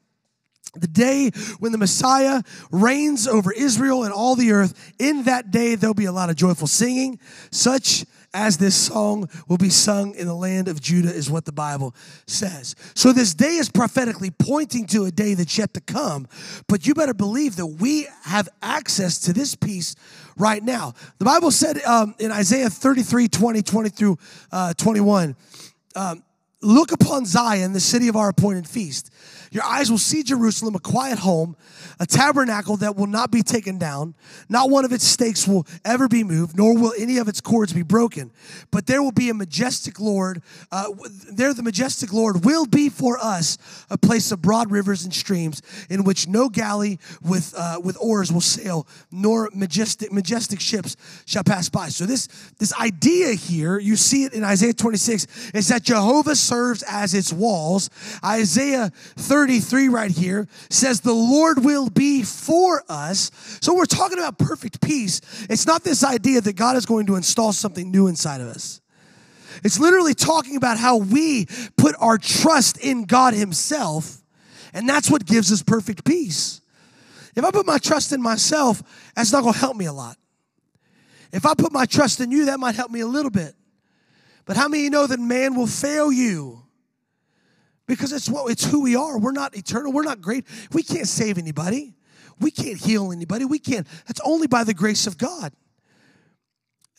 The 0.75 0.87
day 0.87 1.31
when 1.59 1.71
the 1.71 1.77
Messiah 1.77 2.43
reigns 2.69 3.27
over 3.27 3.51
Israel 3.51 4.03
and 4.03 4.13
all 4.13 4.35
the 4.35 4.51
earth, 4.51 4.93
in 4.99 5.23
that 5.23 5.49
day 5.49 5.75
there'll 5.75 5.95
be 5.95 6.05
a 6.05 6.11
lot 6.11 6.29
of 6.29 6.35
joyful 6.35 6.67
singing, 6.67 7.17
such 7.49 8.05
as 8.33 8.57
this 8.57 8.75
song 8.75 9.29
will 9.47 9.57
be 9.57 9.69
sung 9.69 10.13
in 10.15 10.27
the 10.27 10.35
land 10.35 10.67
of 10.67 10.81
Judah, 10.81 11.13
is 11.13 11.29
what 11.29 11.45
the 11.45 11.51
Bible 11.51 11.95
says. 12.27 12.75
So, 12.95 13.11
this 13.11 13.33
day 13.33 13.55
is 13.55 13.69
prophetically 13.69 14.31
pointing 14.31 14.85
to 14.87 15.05
a 15.05 15.11
day 15.11 15.33
that's 15.33 15.57
yet 15.57 15.73
to 15.73 15.81
come, 15.81 16.27
but 16.67 16.85
you 16.85 16.93
better 16.93 17.13
believe 17.13 17.55
that 17.57 17.65
we 17.65 18.07
have 18.23 18.49
access 18.61 19.19
to 19.19 19.33
this 19.33 19.55
peace 19.55 19.95
right 20.37 20.63
now. 20.63 20.93
The 21.17 21.25
Bible 21.25 21.51
said 21.51 21.81
um, 21.83 22.15
in 22.19 22.31
Isaiah 22.31 22.69
33 22.69 23.27
20, 23.27 23.61
20 23.61 23.89
through 23.89 24.17
uh, 24.51 24.73
21, 24.73 25.35
um, 25.95 26.23
look 26.61 26.91
upon 26.91 27.25
Zion, 27.25 27.73
the 27.73 27.79
city 27.79 28.07
of 28.07 28.15
our 28.15 28.29
appointed 28.29 28.67
feast. 28.67 29.11
Your 29.51 29.63
eyes 29.63 29.89
will 29.89 29.97
see 29.97 30.21
Jerusalem, 30.21 30.75
a 30.75 30.79
quiet 30.79 31.19
home, 31.19 31.55
a 31.99 32.05
tabernacle 32.05 32.77
that 32.77 32.95
will 32.95 33.07
not 33.07 33.31
be 33.31 33.41
taken 33.41 33.77
down. 33.77 34.13
Not 34.47 34.69
one 34.69 34.85
of 34.85 34.91
its 34.91 35.03
stakes 35.03 35.47
will 35.47 35.65
ever 35.83 36.07
be 36.07 36.23
moved, 36.23 36.55
nor 36.55 36.77
will 36.77 36.93
any 36.97 37.17
of 37.17 37.27
its 37.27 37.41
cords 37.41 37.73
be 37.73 37.81
broken. 37.81 38.31
But 38.71 38.85
there 38.85 39.01
will 39.01 39.11
be 39.11 39.29
a 39.29 39.33
majestic 39.33 39.99
Lord. 39.99 40.41
Uh, 40.71 40.89
there, 41.31 41.53
the 41.53 41.63
majestic 41.63 42.13
Lord 42.13 42.45
will 42.45 42.65
be 42.65 42.89
for 42.89 43.17
us 43.17 43.57
a 43.89 43.97
place 43.97 44.31
of 44.31 44.41
broad 44.41 44.71
rivers 44.71 45.03
and 45.03 45.13
streams, 45.13 45.61
in 45.89 46.03
which 46.03 46.27
no 46.27 46.49
galley 46.49 46.99
with 47.21 47.53
uh, 47.57 47.81
with 47.83 47.97
oars 47.99 48.31
will 48.31 48.41
sail, 48.41 48.87
nor 49.11 49.49
majestic 49.53 50.11
majestic 50.11 50.61
ships 50.61 50.95
shall 51.25 51.43
pass 51.43 51.69
by. 51.69 51.89
So 51.89 52.05
this 52.05 52.27
this 52.59 52.73
idea 52.79 53.33
here, 53.33 53.79
you 53.79 53.95
see 53.95 54.25
it 54.25 54.33
in 54.33 54.43
Isaiah 54.43 54.73
26, 54.73 55.51
is 55.53 55.67
that 55.69 55.83
Jehovah 55.83 56.35
serves 56.49 56.83
as 56.83 57.13
its 57.13 57.31
walls. 57.31 57.89
Isaiah 58.25 58.91
33 59.15 59.87
right 59.87 60.11
here 60.11 60.47
says, 60.69 61.01
The 61.01 61.13
Lord 61.13 61.63
will 61.63 61.89
be 61.89 62.23
for 62.23 62.83
us. 62.89 63.31
So 63.61 63.75
we're 63.75 63.85
talking 63.85 64.17
about 64.17 64.37
perfect 64.37 64.81
peace. 64.81 65.21
It's 65.49 65.67
not 65.67 65.83
this 65.83 66.03
idea 66.03 66.41
that 66.41 66.55
God 66.55 66.75
is 66.75 66.85
going 66.85 67.05
to 67.05 67.15
install 67.15 67.53
something 67.53 67.91
new 67.91 68.07
inside 68.07 68.41
of 68.41 68.47
us. 68.47 68.81
It's 69.63 69.79
literally 69.79 70.13
talking 70.13 70.55
about 70.55 70.77
how 70.77 70.97
we 70.97 71.45
put 71.77 71.95
our 71.99 72.17
trust 72.17 72.77
in 72.83 73.05
God 73.05 73.33
Himself, 73.33 74.21
and 74.73 74.87
that's 74.87 75.09
what 75.09 75.25
gives 75.25 75.51
us 75.51 75.61
perfect 75.61 76.05
peace. 76.05 76.61
If 77.35 77.43
I 77.43 77.51
put 77.51 77.65
my 77.65 77.77
trust 77.77 78.11
in 78.11 78.21
myself, 78.21 78.81
that's 79.15 79.31
not 79.31 79.41
going 79.41 79.53
to 79.53 79.59
help 79.59 79.75
me 79.75 79.85
a 79.85 79.93
lot. 79.93 80.17
If 81.31 81.45
I 81.45 81.53
put 81.53 81.71
my 81.71 81.85
trust 81.85 82.19
in 82.21 82.31
you, 82.31 82.45
that 82.45 82.59
might 82.59 82.75
help 82.75 82.89
me 82.89 83.01
a 83.01 83.07
little 83.07 83.31
bit. 83.31 83.53
But 84.49 84.57
how 84.57 84.67
many 84.67 84.89
know 84.89 85.07
that 85.07 85.21
man 85.21 85.55
will 85.55 85.67
fail 85.67 86.11
you? 86.11 86.63
because 87.89 88.13
it's 88.13 88.29
what 88.29 88.49
it's 88.49 88.63
who 88.63 88.83
we 88.83 88.95
are. 88.95 89.19
We're 89.19 89.33
not 89.33 89.57
eternal. 89.57 89.91
We're 89.91 90.03
not 90.03 90.21
great. 90.21 90.45
We 90.71 90.83
can't 90.83 91.07
save 91.07 91.37
anybody. 91.37 91.95
We 92.39 92.51
can't 92.51 92.77
heal 92.77 93.11
anybody. 93.11 93.43
We 93.43 93.59
can't. 93.59 93.85
That's 94.07 94.21
only 94.23 94.47
by 94.47 94.63
the 94.63 94.73
grace 94.73 95.07
of 95.07 95.17
God. 95.17 95.51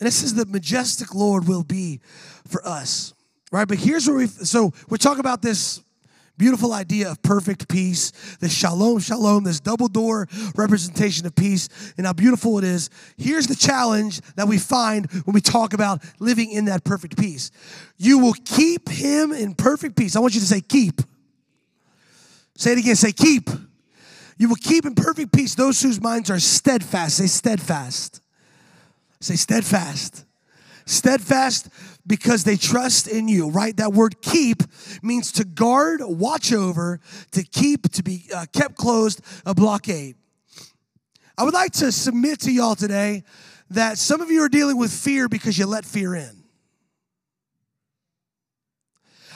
And 0.00 0.06
this 0.06 0.22
is 0.22 0.34
the 0.34 0.44
majestic 0.44 1.14
Lord 1.14 1.46
will 1.46 1.62
be 1.62 2.00
for 2.46 2.66
us, 2.66 3.14
right? 3.52 3.68
But 3.68 3.78
here's 3.78 4.06
where 4.06 4.16
we. 4.16 4.26
So 4.26 4.72
we're 4.88 4.98
talking 4.98 5.20
about 5.20 5.40
this 5.40 5.80
beautiful 6.40 6.72
idea 6.72 7.10
of 7.10 7.20
perfect 7.20 7.68
peace, 7.68 8.12
this 8.40 8.50
shalom, 8.50 8.98
shalom, 8.98 9.44
this 9.44 9.60
double 9.60 9.88
door 9.88 10.26
representation 10.56 11.26
of 11.26 11.36
peace, 11.36 11.68
and 11.98 12.06
how 12.06 12.14
beautiful 12.14 12.56
it 12.56 12.64
is. 12.64 12.88
Here's 13.18 13.46
the 13.46 13.54
challenge 13.54 14.22
that 14.36 14.48
we 14.48 14.56
find 14.56 15.12
when 15.12 15.34
we 15.34 15.42
talk 15.42 15.74
about 15.74 16.02
living 16.18 16.50
in 16.50 16.64
that 16.64 16.82
perfect 16.82 17.18
peace. 17.18 17.50
You 17.98 18.18
will 18.18 18.32
keep 18.46 18.88
him 18.88 19.32
in 19.32 19.54
perfect 19.54 19.96
peace. 19.96 20.16
I 20.16 20.20
want 20.20 20.32
you 20.32 20.40
to 20.40 20.46
say, 20.46 20.62
keep. 20.62 21.02
Say 22.56 22.72
it 22.72 22.78
again, 22.78 22.96
say, 22.96 23.12
keep. 23.12 23.50
You 24.38 24.48
will 24.48 24.56
keep 24.56 24.86
in 24.86 24.94
perfect 24.94 25.32
peace 25.32 25.54
those 25.54 25.82
whose 25.82 26.00
minds 26.00 26.30
are 26.30 26.40
steadfast. 26.40 27.18
Say, 27.18 27.26
steadfast. 27.26 28.22
Say, 29.20 29.36
steadfast. 29.36 30.24
Steadfast 30.86 31.68
because 32.06 32.44
they 32.44 32.56
trust 32.56 33.08
in 33.08 33.28
you, 33.28 33.50
right? 33.50 33.76
That 33.76 33.92
word 33.92 34.20
keep 34.22 34.62
means 35.02 35.32
to 35.32 35.44
guard, 35.44 36.00
watch 36.02 36.52
over, 36.52 37.00
to 37.32 37.42
keep, 37.42 37.90
to 37.92 38.02
be 38.02 38.26
uh, 38.34 38.46
kept 38.52 38.76
closed, 38.76 39.20
a 39.46 39.54
blockade. 39.54 40.16
I 41.36 41.44
would 41.44 41.54
like 41.54 41.72
to 41.74 41.92
submit 41.92 42.40
to 42.40 42.52
y'all 42.52 42.74
today 42.74 43.24
that 43.70 43.98
some 43.98 44.20
of 44.20 44.30
you 44.30 44.42
are 44.42 44.48
dealing 44.48 44.76
with 44.76 44.92
fear 44.92 45.28
because 45.28 45.56
you 45.58 45.66
let 45.66 45.84
fear 45.84 46.14
in. 46.14 46.39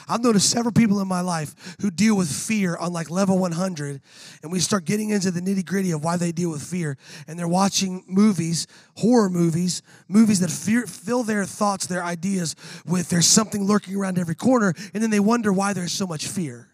I've 0.07 0.21
noticed 0.21 0.49
several 0.49 0.71
people 0.71 0.99
in 0.99 1.07
my 1.07 1.21
life 1.21 1.77
who 1.81 1.89
deal 1.89 2.15
with 2.15 2.31
fear 2.31 2.75
on 2.77 2.93
like 2.93 3.09
level 3.09 3.37
100, 3.39 4.01
and 4.43 4.51
we 4.51 4.59
start 4.59 4.85
getting 4.85 5.09
into 5.09 5.31
the 5.31 5.41
nitty 5.41 5.65
gritty 5.65 5.91
of 5.91 6.03
why 6.03 6.17
they 6.17 6.31
deal 6.31 6.51
with 6.51 6.63
fear. 6.63 6.97
And 7.27 7.37
they're 7.37 7.47
watching 7.47 8.03
movies, 8.07 8.67
horror 8.97 9.29
movies, 9.29 9.81
movies 10.07 10.39
that 10.41 10.51
fear, 10.51 10.85
fill 10.87 11.23
their 11.23 11.45
thoughts, 11.45 11.87
their 11.87 12.03
ideas 12.03 12.55
with 12.85 13.09
there's 13.09 13.27
something 13.27 13.63
lurking 13.63 13.95
around 13.95 14.19
every 14.19 14.35
corner, 14.35 14.73
and 14.93 15.01
then 15.01 15.09
they 15.09 15.19
wonder 15.19 15.51
why 15.51 15.73
there's 15.73 15.91
so 15.91 16.05
much 16.05 16.27
fear 16.27 16.69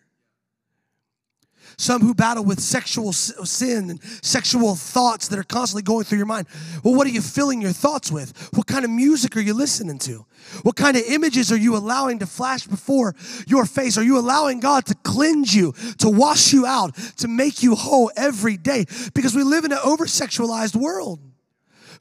some 1.82 2.02
who 2.02 2.14
battle 2.14 2.44
with 2.44 2.60
sexual 2.60 3.12
sin 3.12 3.90
and 3.90 4.04
sexual 4.22 4.76
thoughts 4.76 5.28
that 5.30 5.40
are 5.40 5.44
constantly 5.44 5.82
going 5.82 6.04
through 6.04 6.20
your 6.20 6.28
mind. 6.28 6.46
Well, 6.84 6.94
what 6.94 7.08
are 7.08 7.12
you 7.12 7.22
filling 7.22 7.62
your 7.62 7.72
thoughts 7.72 8.12
with? 8.12 8.50
What 8.54 8.68
kind 8.68 8.86
of 8.86 8.92
music 8.92 9.36
are 9.36 9.42
you 9.42 9.56
listening 9.56 9.98
to? 10.00 10.26
What 10.62 10.76
kind 10.76 10.96
of 10.96 11.04
images 11.04 11.52
are 11.52 11.58
you 11.58 11.76
allowing 11.76 12.20
to 12.20 12.28
flash 12.28 12.68
before 12.68 13.16
your 13.48 13.66
face? 13.66 13.98
Are 13.98 14.04
you 14.04 14.20
allowing 14.20 14.60
God 14.60 14.86
to 14.88 14.96
cleanse 15.04 15.56
you, 15.56 15.74
to 15.98 16.10
wash 16.10 16.54
you 16.54 16.68
out, 16.68 16.96
to 17.18 17.28
make 17.28 17.64
you 17.64 17.74
whole 17.76 18.12
every 18.16 18.58
day? 18.58 18.86
Because 19.16 19.36
we 19.36 19.44
live 19.44 19.66
in 19.66 19.72
an 19.72 19.80
over 19.84 20.06
sexualized 20.06 20.76
world 20.76 21.20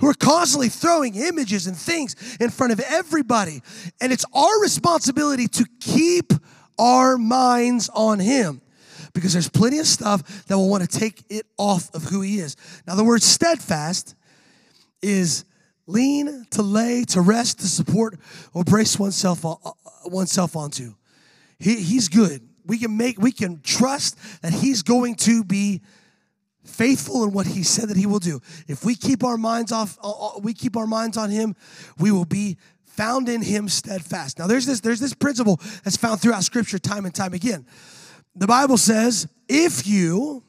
who 0.01 0.09
are 0.09 0.14
constantly 0.14 0.69
throwing 0.69 1.14
images 1.14 1.66
and 1.66 1.77
things 1.77 2.37
in 2.38 2.51
front 2.51 2.73
of 2.73 2.81
everybody. 2.81 3.62
And 4.01 4.12
it's 4.12 4.25
our 4.35 4.61
responsibility 4.61 5.47
to 5.49 5.66
keep 5.81 6.33
our 6.79 7.16
minds 7.16 7.88
on 7.95 8.19
Him 8.19 8.61
because 9.12 9.33
there's 9.33 9.49
plenty 9.49 9.79
of 9.79 9.87
stuff 9.87 10.46
that 10.46 10.57
will 10.57 10.68
want 10.68 10.88
to 10.88 10.99
take 10.99 11.25
it 11.29 11.46
off 11.57 11.92
of 11.94 12.05
who 12.05 12.20
he 12.20 12.38
is. 12.38 12.57
Now, 12.87 12.94
the 12.94 13.05
word 13.05 13.23
steadfast 13.23 14.14
is 15.03 15.44
lean, 15.87 16.46
to 16.51 16.62
lay, 16.62 17.05
to 17.05 17.20
rest, 17.20 17.61
to 17.61 17.66
support, 17.66 18.18
or 18.55 18.64
brace 18.64 18.99
oneself, 18.99 19.44
uh, 19.44 19.57
oneself 20.05 20.57
onto. 20.57 20.94
He, 21.59 21.77
he's 21.83 22.09
good. 22.09 22.49
We 22.64 22.79
can 22.79 22.96
make, 22.96 23.20
we 23.20 23.33
can 23.33 23.61
trust 23.62 24.16
that 24.42 24.53
he's 24.53 24.83
going 24.83 25.16
to 25.16 25.42
be 25.44 25.83
faithful 26.64 27.25
in 27.25 27.33
what 27.33 27.46
he 27.46 27.62
said 27.62 27.88
that 27.88 27.96
he 27.96 28.07
will 28.07 28.18
do. 28.18 28.40
If 28.68 28.85
we 28.85 28.94
keep 28.94 29.25
our 29.25 29.37
minds 29.37 29.73
off, 29.73 29.99
uh, 30.03 30.11
uh, 30.11 30.38
we 30.40 30.55
keep 30.55 30.77
our 30.77 30.87
minds 30.87 31.16
on 31.16 31.31
him, 31.31 31.57
we 31.99 32.12
will 32.12 32.25
be 32.25 32.59
found 32.85 33.29
in 33.29 33.42
him 33.42 33.68
steadfast. 33.68 34.38
Now 34.38 34.46
there's 34.46 34.66
this 34.66 34.81
there's 34.81 35.01
this 35.01 35.14
principle 35.14 35.59
that's 35.85 35.96
found 35.96 36.20
throughout 36.20 36.44
scripture 36.44 36.79
time 36.79 37.07
and 37.07 37.14
time 37.14 37.33
again. 37.33 37.66
The 38.35 38.47
Bible 38.47 38.77
says, 38.77 39.29
if 39.49 39.87
you, 39.87 40.43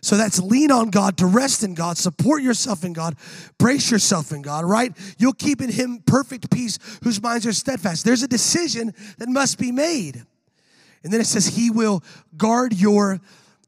so 0.00 0.16
that's 0.16 0.38
lean 0.40 0.70
on 0.70 0.90
God, 0.90 1.16
to 1.18 1.26
rest 1.26 1.64
in 1.64 1.74
God, 1.74 1.96
support 1.96 2.42
yourself 2.42 2.84
in 2.84 2.92
God, 2.92 3.16
brace 3.58 3.90
yourself 3.90 4.32
in 4.32 4.42
God, 4.42 4.64
right? 4.64 4.92
You'll 5.18 5.32
keep 5.32 5.60
in 5.60 5.70
Him 5.70 6.02
perfect 6.06 6.50
peace 6.50 6.78
whose 7.02 7.20
minds 7.22 7.46
are 7.46 7.52
steadfast. 7.52 8.04
There's 8.04 8.22
a 8.22 8.28
decision 8.28 8.94
that 9.18 9.28
must 9.28 9.58
be 9.58 9.72
made. 9.72 10.24
And 11.02 11.12
then 11.12 11.20
it 11.20 11.26
says, 11.26 11.46
He 11.46 11.70
will 11.70 12.04
guard 12.36 12.74
your 12.74 13.20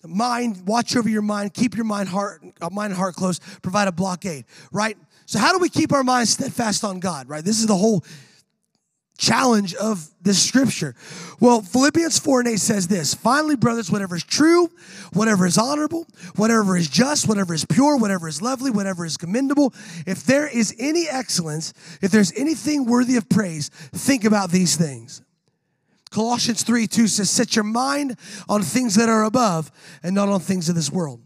mind, 0.04 0.66
watch 0.66 0.96
over 0.96 1.08
your 1.08 1.22
mind, 1.22 1.54
keep 1.54 1.74
your 1.74 1.84
mind, 1.84 2.08
heart, 2.08 2.42
uh, 2.60 2.68
mind 2.70 2.92
and 2.92 2.98
heart 2.98 3.14
close, 3.14 3.38
provide 3.62 3.88
a 3.88 3.92
blockade, 3.92 4.44
right? 4.70 4.96
So, 5.26 5.38
how 5.38 5.52
do 5.52 5.58
we 5.58 5.68
keep 5.68 5.92
our 5.92 6.04
minds 6.04 6.30
steadfast 6.30 6.84
on 6.84 7.00
God, 7.00 7.28
right? 7.28 7.44
This 7.44 7.58
is 7.58 7.66
the 7.66 7.76
whole 7.76 8.04
challenge 9.18 9.74
of 9.74 10.08
this 10.22 10.42
scripture? 10.42 10.94
Well, 11.40 11.60
Philippians 11.60 12.18
4 12.18 12.40
and 12.40 12.48
8 12.48 12.56
says 12.56 12.88
this 12.88 13.12
Finally, 13.12 13.56
brothers, 13.56 13.90
whatever 13.90 14.16
is 14.16 14.24
true, 14.24 14.70
whatever 15.12 15.44
is 15.44 15.58
honorable, 15.58 16.06
whatever 16.36 16.76
is 16.76 16.88
just, 16.88 17.28
whatever 17.28 17.52
is 17.52 17.66
pure, 17.66 17.98
whatever 17.98 18.26
is 18.26 18.40
lovely, 18.40 18.70
whatever 18.70 19.04
is 19.04 19.18
commendable, 19.18 19.74
if 20.06 20.24
there 20.24 20.48
is 20.48 20.74
any 20.78 21.06
excellence, 21.06 21.74
if 22.00 22.10
there's 22.10 22.32
anything 22.36 22.86
worthy 22.86 23.16
of 23.16 23.28
praise, 23.28 23.68
think 23.68 24.24
about 24.24 24.50
these 24.50 24.76
things. 24.76 25.20
Colossians 26.10 26.62
3 26.62 26.86
2 26.86 27.06
says, 27.06 27.28
Set 27.28 27.54
your 27.54 27.64
mind 27.64 28.16
on 28.48 28.62
things 28.62 28.94
that 28.94 29.08
are 29.08 29.24
above 29.24 29.70
and 30.02 30.14
not 30.14 30.28
on 30.28 30.40
things 30.40 30.68
of 30.68 30.74
this 30.74 30.90
world. 30.90 31.20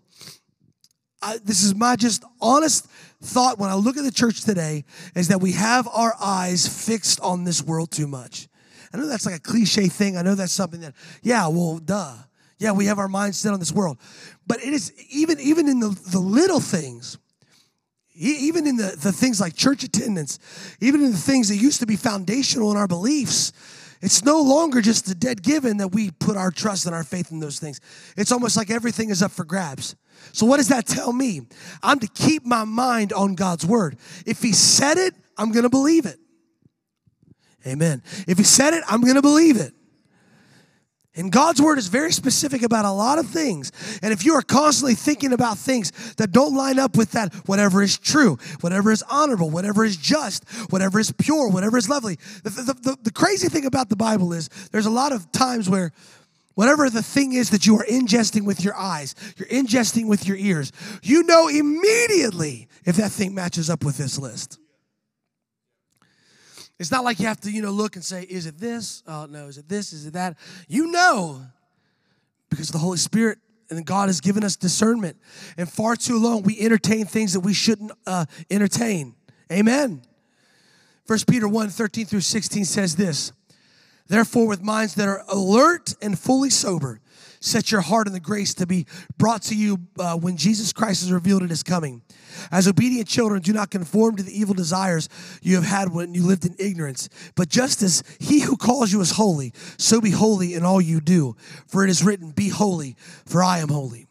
I, 1.23 1.39
this 1.45 1.63
is 1.63 1.75
my 1.75 1.97
just 1.97 2.25
honest 2.41 2.89
thought 3.23 3.59
when 3.59 3.71
I 3.71 3.75
look 3.75 3.97
at 3.97 4.05
the 4.05 4.11
church 4.13 4.43
today 4.43 4.85
is 5.15 5.29
that 5.29 5.41
we 5.41 5.53
have 5.53 5.89
our 5.89 6.15
eyes 6.21 6.67
fixed 6.67 7.21
on 7.21 7.45
this 7.45 7.63
world 7.63 7.91
too 7.91 8.07
much. 8.07 8.49
I 8.93 8.99
know 8.99 9.07
that's 9.07 9.25
like 9.25 9.37
a 9.37 9.41
cliche 9.41 9.89
thing. 9.89 10.17
I 10.17 10.23
know 10.23 10.35
that's 10.35 10.53
something 10.53 10.81
that, 10.81 10.95
yeah, 11.23 11.49
well, 11.49 11.79
duh. 11.79 12.15
Yeah, 12.59 12.73
we 12.73 12.87
have 12.87 12.99
our 12.99 13.09
minds 13.09 13.39
set 13.39 13.53
on 13.53 13.59
this 13.59 13.73
world. 13.73 13.99
But 14.47 14.59
it 14.59 14.73
is 14.73 14.93
even 15.11 15.41
even 15.41 15.69
in 15.69 15.81
the, 15.81 15.89
the 16.13 16.21
little 16.21 16.61
things, 16.61 17.19
even 18.15 18.69
in 18.69 18.77
the, 18.77 18.97
the 19.01 19.11
things 19.11 19.41
like 19.41 19.57
church 19.57 19.83
attendance, 19.83 20.39
even 20.81 21.03
in 21.03 21.11
the 21.11 21.19
things 21.19 21.49
that 21.49 21.57
used 21.57 21.81
to 21.81 21.87
be 21.87 21.97
foundational 21.97 22.71
in 22.71 22.77
our 22.77 22.87
beliefs, 22.87 23.53
it's 24.01 24.25
no 24.25 24.41
longer 24.41 24.81
just 24.81 25.09
a 25.11 25.15
dead 25.15 25.43
given 25.43 25.79
that 25.79 25.89
we 25.89 26.11
put 26.11 26.37
our 26.37 26.51
trust 26.51 26.87
and 26.87 26.95
our 26.95 27.05
faith 27.05 27.33
in 27.33 27.41
those 27.41 27.59
things. 27.59 27.81
It's 28.17 28.31
almost 28.31 28.57
like 28.57 28.71
everything 28.71 29.11
is 29.11 29.23
up 29.23 29.33
for 29.33 29.45
grabs. 29.45 29.97
So, 30.33 30.47
what 30.47 30.59
does 30.59 30.69
that 30.69 30.87
tell 30.87 31.13
me? 31.13 31.43
I'm 31.83 31.99
to 32.01 32.07
keep 32.07 32.45
my 32.45 32.65
mind 32.65 33.13
on 33.13 33.35
God's 33.35 33.67
word. 33.67 33.97
If 34.27 34.43
He 34.43 34.53
said 34.53 34.99
it, 34.99 35.15
I'm 35.37 35.53
going 35.53 35.65
to 35.65 35.71
believe 35.71 36.07
it. 36.07 36.19
Amen. 37.67 38.03
If 38.27 38.39
He 38.39 38.45
said 38.45 38.75
it, 38.75 38.85
I'm 38.89 39.03
going 39.03 39.17
to 39.17 39.23
believe 39.23 39.57
it. 39.57 39.73
And 41.15 41.31
God's 41.31 41.61
word 41.61 41.77
is 41.77 41.89
very 41.89 42.11
specific 42.11 42.63
about 42.63 42.87
a 42.87 42.91
lot 42.91 43.19
of 43.19 43.27
things. 43.27 43.71
And 44.03 44.15
if 44.15 44.25
you 44.25 44.33
are 44.35 44.43
constantly 44.43 44.95
thinking 44.95 45.35
about 45.35 45.59
things 45.59 46.15
that 46.15 46.33
don't 46.33 46.57
line 46.57 46.79
up 46.79 46.97
with 46.97 47.13
that, 47.13 47.35
whatever 47.47 47.83
is 47.83 47.99
true, 47.99 48.39
whatever 48.63 48.91
is 48.91 49.05
honorable, 49.11 49.51
whatever 49.51 49.85
is 49.85 49.99
just, 49.99 50.49
whatever 50.71 50.99
is 50.99 51.13
pure, 51.13 51.51
whatever 51.51 51.77
is 51.77 51.91
lovely. 51.91 52.17
The, 52.45 52.51
the, 52.51 52.75
the, 52.75 52.99
the 53.03 53.13
crazy 53.13 53.49
thing 53.49 53.67
about 53.67 53.91
the 53.91 53.97
Bible 53.97 54.33
is 54.33 54.49
there's 54.71 54.87
a 54.87 54.91
lot 54.91 55.13
of 55.13 55.31
times 55.33 55.69
where 55.69 55.93
whatever 56.55 56.89
the 56.91 57.03
thing 57.03 57.33
is 57.33 57.51
that 57.51 57.67
you 57.67 57.77
are 57.79 57.85
ingesting 57.85 58.45
with 58.45 58.63
your 58.65 58.77
eyes, 58.77 59.15
you're 59.37 59.49
ingesting 59.49 60.07
with 60.07 60.27
your 60.27 60.37
ears, 60.37 60.73
you 61.03 61.23
know 61.23 61.49
immediately 61.49 62.69
if 62.85 62.97
that 62.97 63.11
thing 63.11 63.35
matches 63.35 63.71
up 63.71 63.85
with 63.85 63.97
this 63.97 64.19
list. 64.19 64.59
It's 66.79 66.91
not 66.91 67.05
like 67.05 67.21
you 67.21 67.27
have 67.27 67.41
to, 67.43 67.51
you 67.51 67.63
know, 67.63 67.71
look 67.71 67.95
and 67.95 68.05
say, 68.05 68.23
is 68.23 68.47
it 68.47 68.59
this? 68.59 69.05
Oh, 69.07 69.27
no. 69.27 69.47
Is 69.47 69.57
it 69.57 69.69
this? 69.69 69.93
Is 69.93 70.07
it 70.07 70.15
that? 70.15 70.37
You 70.67 70.91
know, 70.91 71.43
because 72.51 72.71
the 72.71 72.79
Holy 72.79 72.99
Spirit 72.99 73.39
and 73.71 73.87
God 73.87 74.09
has 74.09 74.21
given 74.21 74.45
us 74.45 74.57
discernment. 74.57 75.17
And 75.57 75.71
far 75.71 75.97
too 75.97 76.19
long, 76.19 76.43
we 76.43 76.59
entertain 76.61 77.07
things 77.07 77.33
that 77.33 77.41
we 77.41 77.55
shouldn't 77.55 77.93
uh, 78.07 78.27
entertain. 78.51 79.15
Amen. 79.51 80.03
First 81.07 81.27
Peter 81.27 81.49
1 81.49 81.69
13 81.69 82.07
through 82.07 82.21
16 82.21 82.65
says 82.65 82.97
this 82.97 83.33
Therefore, 84.13 84.47
with 84.47 84.61
minds 84.61 84.95
that 84.97 85.09
are 85.09 85.25
alert 85.27 85.95
and 86.03 86.19
fully 86.19 86.51
sober, 86.51 87.01
set 87.41 87.73
your 87.73 87.81
heart 87.81 88.07
in 88.07 88.13
the 88.13 88.21
grace 88.21 88.53
to 88.53 88.67
be 88.67 88.85
brought 89.17 89.41
to 89.45 89.57
you 89.57 89.79
uh, 89.99 90.19
when 90.19 90.37
Jesus 90.37 90.71
Christ 90.71 91.03
is 91.03 91.11
revealed 91.11 91.43
at 91.43 91.49
his 91.49 91.63
coming. 91.63 92.03
As 92.51 92.69
obedient 92.69 93.09
children, 93.09 93.41
do 93.41 93.55
not 93.55 93.71
conform 93.71 94.17
to 94.17 94.23
the 94.23 94.39
evil 94.39 94.53
desires 94.53 95.09
you 95.41 95.55
have 95.55 95.65
had 95.65 95.95
when 95.95 96.13
you 96.13 96.25
lived 96.25 96.45
in 96.45 96.55
ignorance. 96.59 97.09
But 97.37 97.49
just 97.49 97.83
as 97.83 98.03
he 98.21 98.41
who 98.41 98.59
calls 98.59 98.93
you 98.93 99.01
is 99.01 99.13
holy, 99.13 99.55
so 99.79 99.99
be 99.99 100.11
holy 100.11 100.53
in 100.53 100.63
all 100.63 100.83
you 100.83 101.01
do. 101.01 101.35
For 101.67 101.83
it 101.83 101.89
is 101.89 102.05
written, 102.05 102.33
Be 102.33 102.51
holy, 102.51 102.97
for 103.25 103.43
I 103.43 103.61
am 103.61 103.71
holy. 103.71 104.09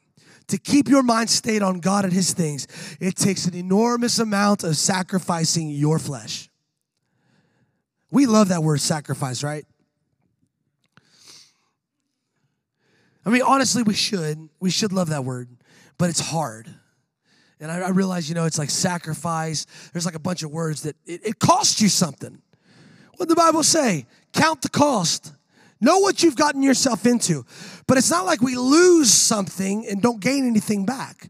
To 0.47 0.57
keep 0.57 0.89
your 0.89 1.03
mind 1.03 1.29
stayed 1.29 1.61
on 1.61 1.79
God 1.79 2.05
and 2.05 2.13
his 2.13 2.33
things, 2.33 2.65
it 2.99 3.17
takes 3.17 3.45
an 3.45 3.53
enormous 3.53 4.17
amount 4.17 4.63
of 4.63 4.77
sacrificing 4.77 5.69
your 5.69 5.99
flesh. 5.99 6.49
We 8.09 8.25
love 8.25 8.47
that 8.47 8.63
word 8.63 8.81
sacrifice, 8.81 9.43
right? 9.43 9.63
I 13.25 13.29
mean, 13.29 13.41
honestly, 13.43 13.83
we 13.83 13.93
should. 13.93 14.49
We 14.59 14.69
should 14.69 14.93
love 14.93 15.09
that 15.09 15.23
word, 15.25 15.49
but 15.97 16.09
it's 16.09 16.19
hard. 16.19 16.73
And 17.59 17.71
I, 17.71 17.79
I 17.79 17.89
realize, 17.89 18.27
you 18.27 18.35
know, 18.35 18.45
it's 18.45 18.57
like 18.57 18.71
sacrifice. 18.71 19.67
There's 19.93 20.05
like 20.05 20.15
a 20.15 20.19
bunch 20.19 20.43
of 20.43 20.51
words 20.51 20.83
that 20.83 20.95
it, 21.05 21.21
it 21.25 21.39
costs 21.39 21.79
you 21.81 21.89
something. 21.89 22.41
What 23.17 23.29
the 23.29 23.35
Bible 23.35 23.61
say? 23.61 24.07
Count 24.33 24.63
the 24.63 24.69
cost. 24.69 25.33
Know 25.79 25.99
what 25.99 26.23
you've 26.23 26.35
gotten 26.35 26.63
yourself 26.63 27.05
into. 27.05 27.45
But 27.87 27.97
it's 27.97 28.09
not 28.09 28.25
like 28.25 28.41
we 28.41 28.55
lose 28.55 29.11
something 29.11 29.85
and 29.87 30.01
don't 30.01 30.19
gain 30.19 30.47
anything 30.47 30.85
back. 30.85 31.29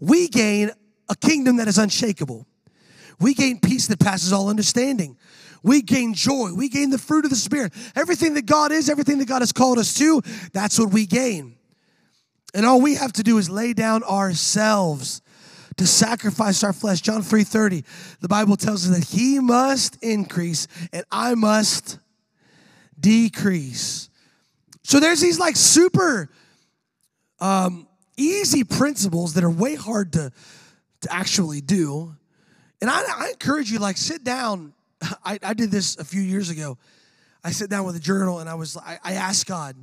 We 0.00 0.28
gain 0.28 0.70
a 1.08 1.16
kingdom 1.16 1.56
that 1.56 1.68
is 1.68 1.78
unshakable. 1.78 2.46
We 3.18 3.34
gain 3.34 3.60
peace 3.60 3.86
that 3.88 3.98
passes 3.98 4.32
all 4.32 4.48
understanding. 4.48 5.18
We 5.62 5.82
gain 5.82 6.14
joy. 6.14 6.52
We 6.54 6.68
gain 6.68 6.90
the 6.90 6.98
fruit 6.98 7.24
of 7.24 7.30
the 7.30 7.36
Spirit. 7.36 7.72
Everything 7.94 8.34
that 8.34 8.46
God 8.46 8.72
is, 8.72 8.88
everything 8.88 9.18
that 9.18 9.28
God 9.28 9.42
has 9.42 9.52
called 9.52 9.78
us 9.78 9.94
to, 9.98 10.22
that's 10.52 10.78
what 10.78 10.92
we 10.92 11.06
gain. 11.06 11.56
And 12.54 12.66
all 12.66 12.80
we 12.80 12.94
have 12.94 13.12
to 13.14 13.22
do 13.22 13.38
is 13.38 13.48
lay 13.48 13.72
down 13.72 14.02
ourselves 14.02 15.22
to 15.76 15.86
sacrifice 15.86 16.64
our 16.64 16.72
flesh. 16.72 17.00
John 17.00 17.22
3:30, 17.22 17.84
the 18.20 18.28
Bible 18.28 18.56
tells 18.56 18.88
us 18.88 18.98
that 18.98 19.16
he 19.16 19.38
must 19.38 19.96
increase 20.02 20.66
and 20.92 21.04
I 21.10 21.34
must 21.34 21.98
decrease. 22.98 24.10
So 24.82 24.98
there's 24.98 25.20
these 25.20 25.38
like 25.38 25.56
super 25.56 26.30
um, 27.40 27.86
easy 28.16 28.64
principles 28.64 29.34
that 29.34 29.44
are 29.44 29.50
way 29.50 29.74
hard 29.74 30.12
to, 30.12 30.32
to 31.02 31.12
actually 31.12 31.60
do. 31.60 32.14
And 32.80 32.90
I, 32.90 33.02
I 33.16 33.28
encourage 33.30 33.70
you, 33.70 33.78
like, 33.78 33.96
sit 33.96 34.24
down. 34.24 34.72
I, 35.24 35.38
I 35.42 35.54
did 35.54 35.70
this 35.70 35.96
a 35.96 36.04
few 36.04 36.22
years 36.22 36.50
ago. 36.50 36.78
I 37.42 37.52
sat 37.52 37.70
down 37.70 37.86
with 37.86 37.96
a 37.96 38.00
journal 38.00 38.40
and 38.40 38.50
I 38.50 38.54
was 38.54 38.76
I, 38.76 38.98
I 39.02 39.12
asked 39.14 39.46
God, 39.46 39.76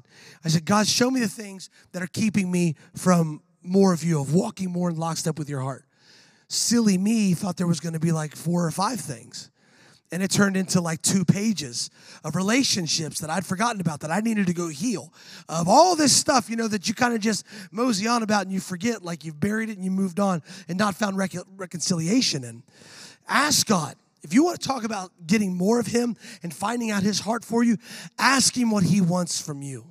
I 0.45 0.49
said, 0.49 0.65
God, 0.65 0.87
show 0.87 1.09
me 1.09 1.19
the 1.19 1.27
things 1.27 1.69
that 1.91 2.03
are 2.03 2.07
keeping 2.07 2.51
me 2.51 2.75
from 2.95 3.41
more 3.63 3.93
of 3.93 4.03
you, 4.03 4.21
of 4.21 4.33
walking 4.33 4.71
more 4.71 4.89
in 4.89 4.95
lockstep 4.95 5.39
with 5.39 5.49
your 5.49 5.61
heart 5.61 5.87
silly 6.47 6.97
me 6.97 7.33
thought 7.33 7.57
there 7.57 7.67
was 7.67 7.79
going 7.79 7.93
to 7.93 7.99
be 7.99 8.11
like 8.11 8.35
four 8.35 8.65
or 8.65 8.71
five 8.71 8.99
things. 8.99 9.49
And 10.09 10.23
it 10.23 10.31
turned 10.31 10.55
into 10.55 10.79
like 10.79 11.01
two 11.01 11.25
pages 11.25 11.89
of 12.23 12.37
relationships 12.37 13.19
that 13.19 13.29
I'd 13.29 13.45
forgotten 13.45 13.81
about 13.81 13.99
that 14.01 14.11
I 14.11 14.21
needed 14.21 14.47
to 14.47 14.53
go 14.53 14.69
heal. 14.69 15.11
Of 15.49 15.67
all 15.67 15.97
this 15.97 16.15
stuff, 16.15 16.49
you 16.49 16.55
know, 16.55 16.69
that 16.69 16.87
you 16.87 16.93
kind 16.93 17.13
of 17.13 17.19
just 17.19 17.45
mosey 17.71 18.07
on 18.07 18.23
about 18.23 18.43
and 18.43 18.51
you 18.51 18.61
forget, 18.61 19.03
like 19.03 19.25
you've 19.25 19.39
buried 19.39 19.69
it 19.69 19.75
and 19.75 19.83
you 19.83 19.91
moved 19.91 20.21
on 20.21 20.41
and 20.69 20.77
not 20.77 20.95
found 20.95 21.17
rec- 21.17 21.35
reconciliation 21.57 22.45
And 22.45 22.63
Ask 23.27 23.67
God. 23.67 23.95
If 24.27 24.33
you 24.33 24.43
want 24.43 24.61
to 24.61 24.67
talk 24.67 24.83
about 24.83 25.11
getting 25.25 25.55
more 25.55 25.79
of 25.79 25.87
Him 25.87 26.15
and 26.43 26.53
finding 26.53 26.91
out 26.91 27.01
His 27.01 27.19
heart 27.19 27.43
for 27.43 27.63
you, 27.63 27.77
ask 28.19 28.55
Him 28.55 28.69
what 28.69 28.83
He 28.83 29.01
wants 29.01 29.41
from 29.41 29.63
you. 29.63 29.85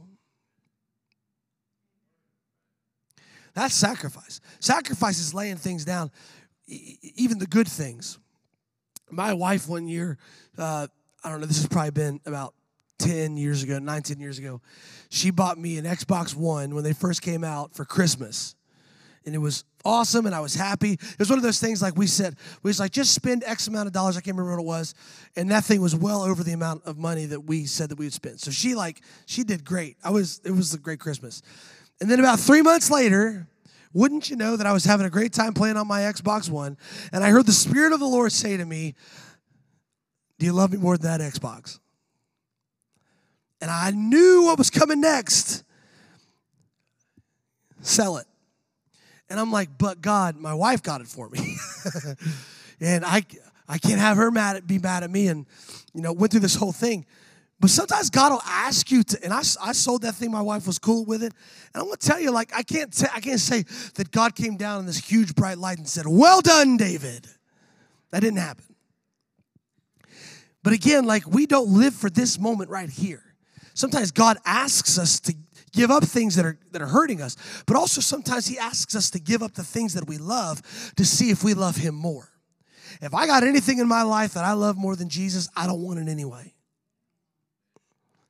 That's 3.55 3.75
sacrifice. 3.75 4.41
Sacrifice 4.61 5.19
is 5.19 5.33
laying 5.33 5.57
things 5.57 5.85
down 5.85 6.11
even 6.69 7.39
the 7.39 7.47
good 7.47 7.69
things. 7.69 8.19
My 9.11 9.35
wife, 9.35 9.69
one 9.69 9.87
year, 9.87 10.19
uh, 10.59 10.89
I 11.23 11.31
don't 11.31 11.41
know, 11.41 11.47
this 11.47 11.59
has 11.59 11.69
probably 11.69 11.93
been 11.93 12.21
about 12.27 12.55
10 12.99 13.37
years 13.37 13.63
ago, 13.63 13.79
19 13.79 14.19
years 14.19 14.39
ago, 14.39 14.61
she 15.11 15.31
bought 15.31 15.59
me 15.59 15.79
an 15.79 15.85
Xbox 15.85 16.35
One 16.35 16.75
when 16.75 16.83
they 16.83 16.93
first 16.93 17.23
came 17.23 17.45
out 17.45 17.75
for 17.75 17.85
Christmas. 17.85 18.56
And 19.27 19.35
it 19.35 19.39
was 19.39 19.65
awesome, 19.85 20.25
and 20.27 20.35
I 20.35 20.41
was 20.41 20.55
happy. 20.55 20.93
It 20.93 21.19
was 21.19 21.29
one 21.29 21.39
of 21.39 21.43
those 21.43 21.61
things 21.61 21.83
like 21.83 21.97
we 21.97 22.07
said, 22.07 22.37
we 22.63 22.69
was 22.69 22.79
like, 22.79 22.93
just 22.93 23.13
spend 23.13 23.43
X 23.45 23.67
amount 23.67 23.89
of 23.89 23.93
dollars. 23.93 24.17
I 24.17 24.21
can't 24.21 24.37
remember 24.37 24.57
what 24.57 24.63
it 24.63 24.67
was. 24.67 24.95
And 25.35 25.51
that 25.51 25.65
thing 25.65 25.81
was 25.81 25.97
well 25.97 26.23
over 26.23 26.45
the 26.45 26.53
amount 26.53 26.85
of 26.85 26.97
money 26.97 27.27
that 27.27 27.41
we 27.41 27.67
said 27.67 27.89
that 27.89 27.99
we 27.99 28.07
would 28.07 28.13
spend. 28.13 28.41
So 28.41 28.53
she 28.53 28.77
like, 28.77 29.01
she 29.27 29.43
did 29.43 29.65
great. 29.65 29.97
I 30.05 30.11
was, 30.11 30.41
it 30.45 30.53
was 30.53 30.73
a 30.75 30.79
great 30.79 31.01
Christmas. 31.01 31.43
And 32.01 32.09
then 32.11 32.21
about 32.21 32.39
three 32.39 32.63
months 32.63 32.91
later, 32.91 33.49
wouldn't 33.93 34.29
you 34.31 34.37
know 34.37 34.57
that 34.57 34.67
I 34.67 34.73
was 34.73 34.85
having 34.85 35.07
a 35.07 35.11
great 35.11 35.33
time 35.33 35.55
playing 35.55 35.77
on 35.77 35.89
my 35.89 36.03
Xbox 36.03 36.51
One, 36.51 36.77
and 37.13 37.25
I 37.25 37.31
heard 37.31 37.47
the 37.47 37.53
Spirit 37.53 37.93
of 37.93 37.99
the 37.99 38.07
Lord 38.07 38.31
say 38.31 38.57
to 38.57 38.65
me, 38.65 38.95
Do 40.39 40.47
you 40.47 40.53
love 40.53 40.71
me 40.71 40.79
more 40.79 40.99
than 40.99 41.19
that 41.19 41.33
Xbox? 41.33 41.81
And 43.61 43.71
I 43.71 43.91
knew 43.91 44.45
what 44.45 44.59
was 44.59 44.69
coming 44.69 45.01
next. 45.01 45.65
Sell 47.81 48.19
it. 48.19 48.27
And 49.29 49.41
I'm 49.41 49.51
like, 49.51 49.71
but 49.77 50.01
God, 50.01 50.37
my 50.37 50.55
wife 50.55 50.83
got 50.83 51.01
it 51.01 51.09
for 51.09 51.29
me. 51.29 51.57
and 52.81 53.05
I 53.05 53.25
I 53.69 53.79
can't 53.79 54.01
have 54.01 54.17
her 54.17 54.31
mad 54.31 54.57
at, 54.57 54.67
be 54.67 54.79
mad 54.79 55.03
at 55.03 55.11
me 55.11 55.29
and 55.29 55.47
you 55.93 56.03
know, 56.03 56.13
went 56.13 56.31
through 56.31 56.41
this 56.41 56.55
whole 56.55 56.73
thing. 56.73 57.07
But 57.59 57.71
sometimes 57.71 58.11
God 58.11 58.33
will 58.33 58.43
ask 58.45 58.91
you 58.91 59.03
to, 59.03 59.25
and 59.25 59.33
I, 59.33 59.39
I 59.39 59.73
sold 59.73 60.03
that 60.03 60.15
thing. 60.15 60.31
My 60.31 60.43
wife 60.43 60.67
was 60.67 60.79
cool 60.79 61.07
with 61.07 61.23
it, 61.23 61.33
and 61.73 61.81
I'm 61.81 61.85
gonna 61.85 61.97
tell 61.97 62.21
you, 62.21 62.31
like 62.31 62.55
I 62.55 62.63
can't, 62.63 62.93
t- 62.93 63.07
I 63.13 63.21
can't 63.21 63.41
say 63.41 63.65
that 63.95 64.11
God 64.11 64.35
came 64.35 64.59
down 64.59 64.81
in 64.81 64.87
this 64.87 64.99
huge 64.99 65.35
bright 65.35 65.57
light 65.57 65.79
and 65.79 65.89
said, 65.89 66.05
"Well 66.07 66.43
done, 66.43 66.77
David." 66.77 67.27
That 68.11 68.21
didn't 68.21 68.39
happen. 68.39 68.65
But 70.63 70.75
again, 70.75 71.07
like 71.07 71.27
we 71.27 71.47
don't 71.47 71.69
live 71.69 71.95
for 71.95 72.11
this 72.11 72.39
moment 72.39 72.71
right 72.71 72.91
here. 72.91 73.23
Sometimes 73.73 74.11
God 74.11 74.37
asks 74.45 74.99
us 74.99 75.19
to 75.21 75.35
give 75.77 75.91
up 75.91 76.03
things 76.03 76.35
that 76.35 76.45
are 76.45 76.59
that 76.73 76.83
are 76.83 76.87
hurting 76.87 77.21
us, 77.21 77.37
but 77.67 77.77
also 77.77 78.01
sometimes 78.01 78.47
He 78.47 78.59
asks 78.59 78.97
us 78.97 79.11
to 79.11 79.21
give 79.21 79.43
up 79.43 79.53
the 79.53 79.63
things 79.63 79.95
that 79.95 80.09
we 80.09 80.17
love 80.19 80.63
to 80.97 81.05
see 81.05 81.31
if 81.31 81.45
we 81.45 81.55
love 81.55 81.77
Him 81.77 81.95
more. 81.95 82.29
If 83.03 83.15
I 83.15 83.27
got 83.27 83.45
anything 83.45 83.79
in 83.79 83.87
my 83.87 84.03
life 84.03 84.35
that 84.35 84.45
I 84.45 84.55
love 84.55 84.77
more 84.77 84.97
than 84.97 85.09
Jesus, 85.09 85.49
I 85.55 85.67
don't 85.67 85.83
want 85.83 85.99
it 86.01 86.09
anyway. 86.09 86.55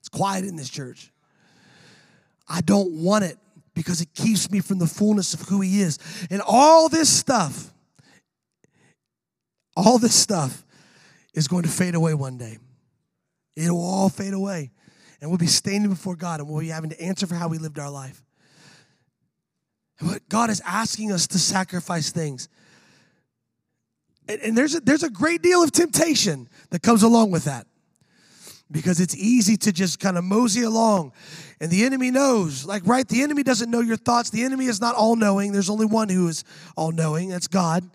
It's 0.00 0.08
quiet 0.08 0.44
in 0.44 0.56
this 0.56 0.68
church. 0.68 1.12
I 2.48 2.60
don't 2.60 3.02
want 3.02 3.24
it 3.24 3.38
because 3.74 4.00
it 4.00 4.12
keeps 4.14 4.50
me 4.50 4.60
from 4.60 4.78
the 4.78 4.86
fullness 4.86 5.34
of 5.34 5.40
who 5.42 5.60
He 5.60 5.80
is. 5.80 5.98
And 6.30 6.42
all 6.46 6.88
this 6.88 7.08
stuff, 7.08 7.72
all 9.76 9.98
this 9.98 10.14
stuff 10.14 10.64
is 11.34 11.46
going 11.46 11.62
to 11.62 11.68
fade 11.68 11.94
away 11.94 12.14
one 12.14 12.38
day. 12.38 12.58
It 13.56 13.70
will 13.70 13.84
all 13.84 14.08
fade 14.08 14.34
away. 14.34 14.72
And 15.20 15.30
we'll 15.30 15.38
be 15.38 15.46
standing 15.46 15.90
before 15.90 16.16
God 16.16 16.40
and 16.40 16.48
we'll 16.48 16.60
be 16.60 16.68
having 16.68 16.90
to 16.90 17.00
answer 17.00 17.26
for 17.26 17.34
how 17.34 17.48
we 17.48 17.58
lived 17.58 17.78
our 17.78 17.90
life. 17.90 18.22
But 20.00 20.28
God 20.28 20.50
is 20.50 20.60
asking 20.64 21.12
us 21.12 21.26
to 21.28 21.38
sacrifice 21.38 22.10
things. 22.10 22.48
And, 24.28 24.40
and 24.42 24.58
there's, 24.58 24.74
a, 24.74 24.80
there's 24.80 25.02
a 25.02 25.10
great 25.10 25.42
deal 25.42 25.62
of 25.62 25.72
temptation 25.72 26.48
that 26.70 26.82
comes 26.82 27.02
along 27.02 27.30
with 27.30 27.44
that 27.44 27.66
because 28.70 29.00
it's 29.00 29.16
easy 29.16 29.56
to 29.56 29.72
just 29.72 30.00
kind 30.00 30.18
of 30.18 30.24
mosey 30.24 30.62
along. 30.62 31.12
And 31.60 31.70
the 31.70 31.84
enemy 31.84 32.10
knows, 32.10 32.66
like, 32.66 32.82
right? 32.86 33.06
The 33.06 33.22
enemy 33.22 33.42
doesn't 33.42 33.70
know 33.70 33.80
your 33.80 33.96
thoughts. 33.96 34.30
The 34.30 34.42
enemy 34.42 34.66
is 34.66 34.80
not 34.80 34.94
all 34.96 35.16
knowing. 35.16 35.52
There's 35.52 35.70
only 35.70 35.86
one 35.86 36.08
who 36.08 36.28
is 36.28 36.44
all 36.76 36.90
knowing, 36.90 37.30
that's 37.30 37.46
God. 37.46 37.88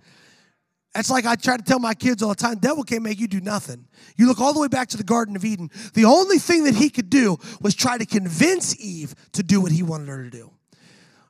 It's 0.93 1.09
like 1.09 1.25
I 1.25 1.35
try 1.35 1.55
to 1.55 1.63
tell 1.63 1.79
my 1.79 1.93
kids 1.93 2.21
all 2.21 2.29
the 2.29 2.35
time 2.35 2.57
devil 2.57 2.83
can't 2.83 3.01
make 3.01 3.19
you 3.19 3.27
do 3.27 3.39
nothing. 3.39 3.87
You 4.17 4.27
look 4.27 4.41
all 4.41 4.53
the 4.53 4.59
way 4.59 4.67
back 4.67 4.89
to 4.89 4.97
the 4.97 5.03
Garden 5.03 5.35
of 5.35 5.45
Eden. 5.45 5.69
The 5.93 6.05
only 6.05 6.37
thing 6.37 6.65
that 6.65 6.75
he 6.75 6.89
could 6.89 7.09
do 7.09 7.37
was 7.61 7.75
try 7.75 7.97
to 7.97 8.05
convince 8.05 8.79
Eve 8.79 9.15
to 9.33 9.43
do 9.43 9.61
what 9.61 9.71
he 9.71 9.83
wanted 9.83 10.09
her 10.09 10.23
to 10.23 10.29
do. 10.29 10.51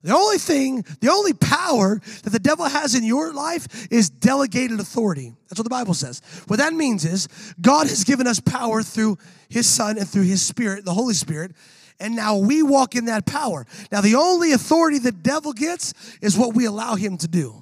The 0.04 0.16
only 0.16 0.40
thing, 0.40 0.84
the 1.00 1.12
only 1.12 1.34
power 1.34 2.02
that 2.24 2.32
the 2.32 2.40
devil 2.40 2.66
has 2.66 2.96
in 2.96 3.04
your 3.04 3.34
life 3.34 3.88
is 3.92 4.10
delegated 4.10 4.80
authority. 4.80 5.34
That's 5.48 5.60
what 5.60 5.64
the 5.64 5.70
Bible 5.70 5.94
says. 5.94 6.24
What 6.48 6.58
that 6.58 6.74
means 6.74 7.06
is 7.06 7.28
God 7.62 7.86
has 7.88 8.04
given 8.04 8.26
us 8.26 8.40
power 8.40 8.82
through 8.82 9.20
his 9.48 9.68
Son 9.68 10.00
and 10.00 10.10
through 10.10 10.24
his 10.24 10.42
Spirit, 10.42 10.86
the 10.86 10.94
Holy 10.94 11.14
Spirit. 11.14 11.52
And 12.00 12.16
now 12.16 12.38
we 12.38 12.64
walk 12.64 12.96
in 12.96 13.06
that 13.06 13.28
power. 13.28 13.68
Now, 13.92 14.02
the 14.02 14.16
only 14.16 14.54
authority 14.54 14.98
the 14.98 15.12
devil 15.12 15.54
gets 15.54 15.94
is 16.20 16.36
what 16.36 16.56
we 16.56 16.66
allow 16.66 16.96
him 16.96 17.18
to 17.18 17.28
do. 17.28 17.61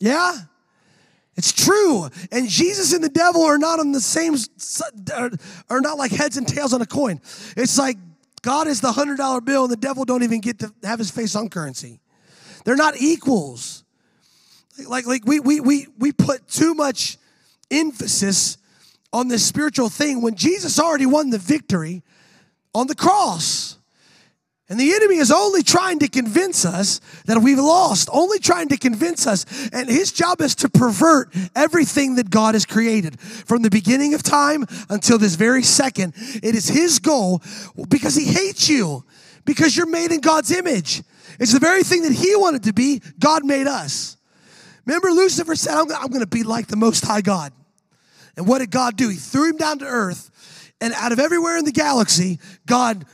Yeah? 0.00 0.36
It's 1.36 1.52
true. 1.52 2.08
And 2.32 2.48
Jesus 2.48 2.92
and 2.92 3.04
the 3.04 3.08
devil 3.08 3.42
are 3.44 3.58
not 3.58 3.78
on 3.78 3.92
the 3.92 4.00
same, 4.00 4.34
are 5.70 5.80
not 5.80 5.96
like 5.96 6.10
heads 6.10 6.36
and 6.36 6.46
tails 6.46 6.72
on 6.72 6.82
a 6.82 6.86
coin. 6.86 7.20
It's 7.56 7.78
like 7.78 7.96
God 8.42 8.66
is 8.66 8.80
the 8.80 8.92
hundred 8.92 9.18
dollar 9.18 9.40
bill 9.40 9.64
and 9.64 9.72
the 9.72 9.76
devil 9.76 10.04
don't 10.04 10.22
even 10.22 10.40
get 10.40 10.58
to 10.60 10.72
have 10.82 10.98
his 10.98 11.10
face 11.10 11.36
on 11.36 11.48
currency. 11.48 12.00
They're 12.64 12.76
not 12.76 12.96
equals. 12.98 13.84
Like, 14.86 15.06
like 15.06 15.24
we, 15.26 15.40
we, 15.40 15.60
we, 15.60 15.86
we 15.98 16.12
put 16.12 16.48
too 16.48 16.74
much 16.74 17.18
emphasis 17.70 18.56
on 19.12 19.28
this 19.28 19.44
spiritual 19.44 19.88
thing 19.88 20.22
when 20.22 20.34
Jesus 20.34 20.78
already 20.78 21.06
won 21.06 21.30
the 21.30 21.38
victory 21.38 22.02
on 22.74 22.86
the 22.86 22.94
cross. 22.94 23.76
And 24.70 24.78
the 24.78 24.94
enemy 24.94 25.16
is 25.16 25.32
only 25.32 25.64
trying 25.64 25.98
to 25.98 26.08
convince 26.08 26.64
us 26.64 27.00
that 27.26 27.38
we've 27.38 27.58
lost, 27.58 28.08
only 28.12 28.38
trying 28.38 28.68
to 28.68 28.76
convince 28.76 29.26
us. 29.26 29.44
And 29.72 29.88
his 29.88 30.12
job 30.12 30.40
is 30.40 30.54
to 30.56 30.68
pervert 30.68 31.34
everything 31.56 32.14
that 32.14 32.30
God 32.30 32.54
has 32.54 32.64
created 32.64 33.18
from 33.20 33.62
the 33.62 33.68
beginning 33.68 34.14
of 34.14 34.22
time 34.22 34.64
until 34.88 35.18
this 35.18 35.34
very 35.34 35.64
second. 35.64 36.14
It 36.16 36.54
is 36.54 36.68
his 36.68 37.00
goal 37.00 37.42
because 37.88 38.14
he 38.14 38.26
hates 38.26 38.68
you, 38.68 39.04
because 39.44 39.76
you're 39.76 39.86
made 39.86 40.12
in 40.12 40.20
God's 40.20 40.52
image. 40.52 41.02
It's 41.40 41.52
the 41.52 41.58
very 41.58 41.82
thing 41.82 42.02
that 42.02 42.12
he 42.12 42.36
wanted 42.36 42.62
to 42.62 42.72
be, 42.72 43.02
God 43.18 43.44
made 43.44 43.66
us. 43.66 44.16
Remember, 44.86 45.10
Lucifer 45.10 45.56
said, 45.56 45.74
I'm 45.74 45.86
going 45.86 46.20
to 46.20 46.26
be 46.26 46.44
like 46.44 46.68
the 46.68 46.76
Most 46.76 47.04
High 47.04 47.22
God. 47.22 47.52
And 48.36 48.46
what 48.46 48.60
did 48.60 48.70
God 48.70 48.96
do? 48.96 49.08
He 49.08 49.16
threw 49.16 49.50
him 49.50 49.56
down 49.56 49.80
to 49.80 49.84
earth. 49.84 50.28
And 50.80 50.94
out 50.94 51.12
of 51.12 51.18
everywhere 51.18 51.58
in 51.58 51.64
the 51.64 51.72
galaxy, 51.72 52.38
God 52.66 53.04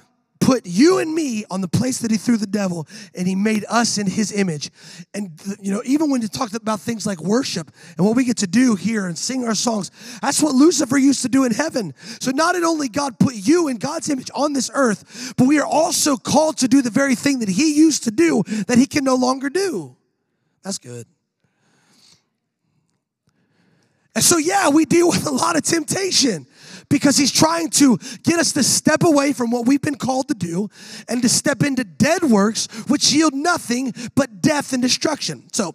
put 0.46 0.64
you 0.64 0.98
and 1.00 1.12
me 1.12 1.44
on 1.50 1.60
the 1.60 1.66
place 1.66 1.98
that 1.98 2.12
he 2.12 2.16
threw 2.16 2.36
the 2.36 2.46
devil 2.46 2.86
and 3.16 3.26
he 3.26 3.34
made 3.34 3.64
us 3.68 3.98
in 3.98 4.06
his 4.06 4.30
image. 4.30 4.70
And 5.12 5.32
you 5.60 5.72
know 5.72 5.82
even 5.84 6.08
when 6.08 6.22
you 6.22 6.28
talked 6.28 6.54
about 6.54 6.78
things 6.78 7.04
like 7.04 7.20
worship 7.20 7.68
and 7.96 8.06
what 8.06 8.14
we 8.14 8.22
get 8.24 8.36
to 8.38 8.46
do 8.46 8.76
here 8.76 9.06
and 9.06 9.18
sing 9.18 9.44
our 9.44 9.56
songs 9.56 9.90
that's 10.22 10.40
what 10.40 10.54
lucifer 10.54 10.96
used 10.96 11.22
to 11.22 11.28
do 11.28 11.42
in 11.42 11.52
heaven. 11.52 11.92
So 12.20 12.30
not 12.30 12.54
only 12.54 12.88
god 12.88 13.18
put 13.18 13.34
you 13.34 13.66
in 13.66 13.78
god's 13.78 14.08
image 14.08 14.30
on 14.36 14.52
this 14.52 14.70
earth 14.72 15.34
but 15.36 15.48
we 15.48 15.58
are 15.58 15.66
also 15.66 16.16
called 16.16 16.58
to 16.58 16.68
do 16.68 16.80
the 16.80 16.90
very 16.90 17.16
thing 17.16 17.40
that 17.40 17.48
he 17.48 17.74
used 17.74 18.04
to 18.04 18.12
do 18.12 18.44
that 18.68 18.78
he 18.78 18.86
can 18.86 19.02
no 19.02 19.16
longer 19.16 19.50
do. 19.50 19.96
That's 20.62 20.78
good. 20.78 21.08
And 24.14 24.22
so 24.22 24.38
yeah 24.38 24.68
we 24.68 24.84
deal 24.84 25.08
with 25.08 25.26
a 25.26 25.32
lot 25.32 25.56
of 25.56 25.64
temptation 25.64 26.46
because 26.88 27.16
he's 27.16 27.32
trying 27.32 27.70
to 27.70 27.98
get 28.22 28.38
us 28.38 28.52
to 28.52 28.62
step 28.62 29.02
away 29.02 29.32
from 29.32 29.50
what 29.50 29.66
we've 29.66 29.82
been 29.82 29.96
called 29.96 30.28
to 30.28 30.34
do 30.34 30.68
and 31.08 31.22
to 31.22 31.28
step 31.28 31.62
into 31.62 31.84
dead 31.84 32.22
works 32.22 32.66
which 32.88 33.12
yield 33.12 33.34
nothing 33.34 33.92
but 34.14 34.40
death 34.40 34.72
and 34.72 34.82
destruction. 34.82 35.44
So, 35.52 35.74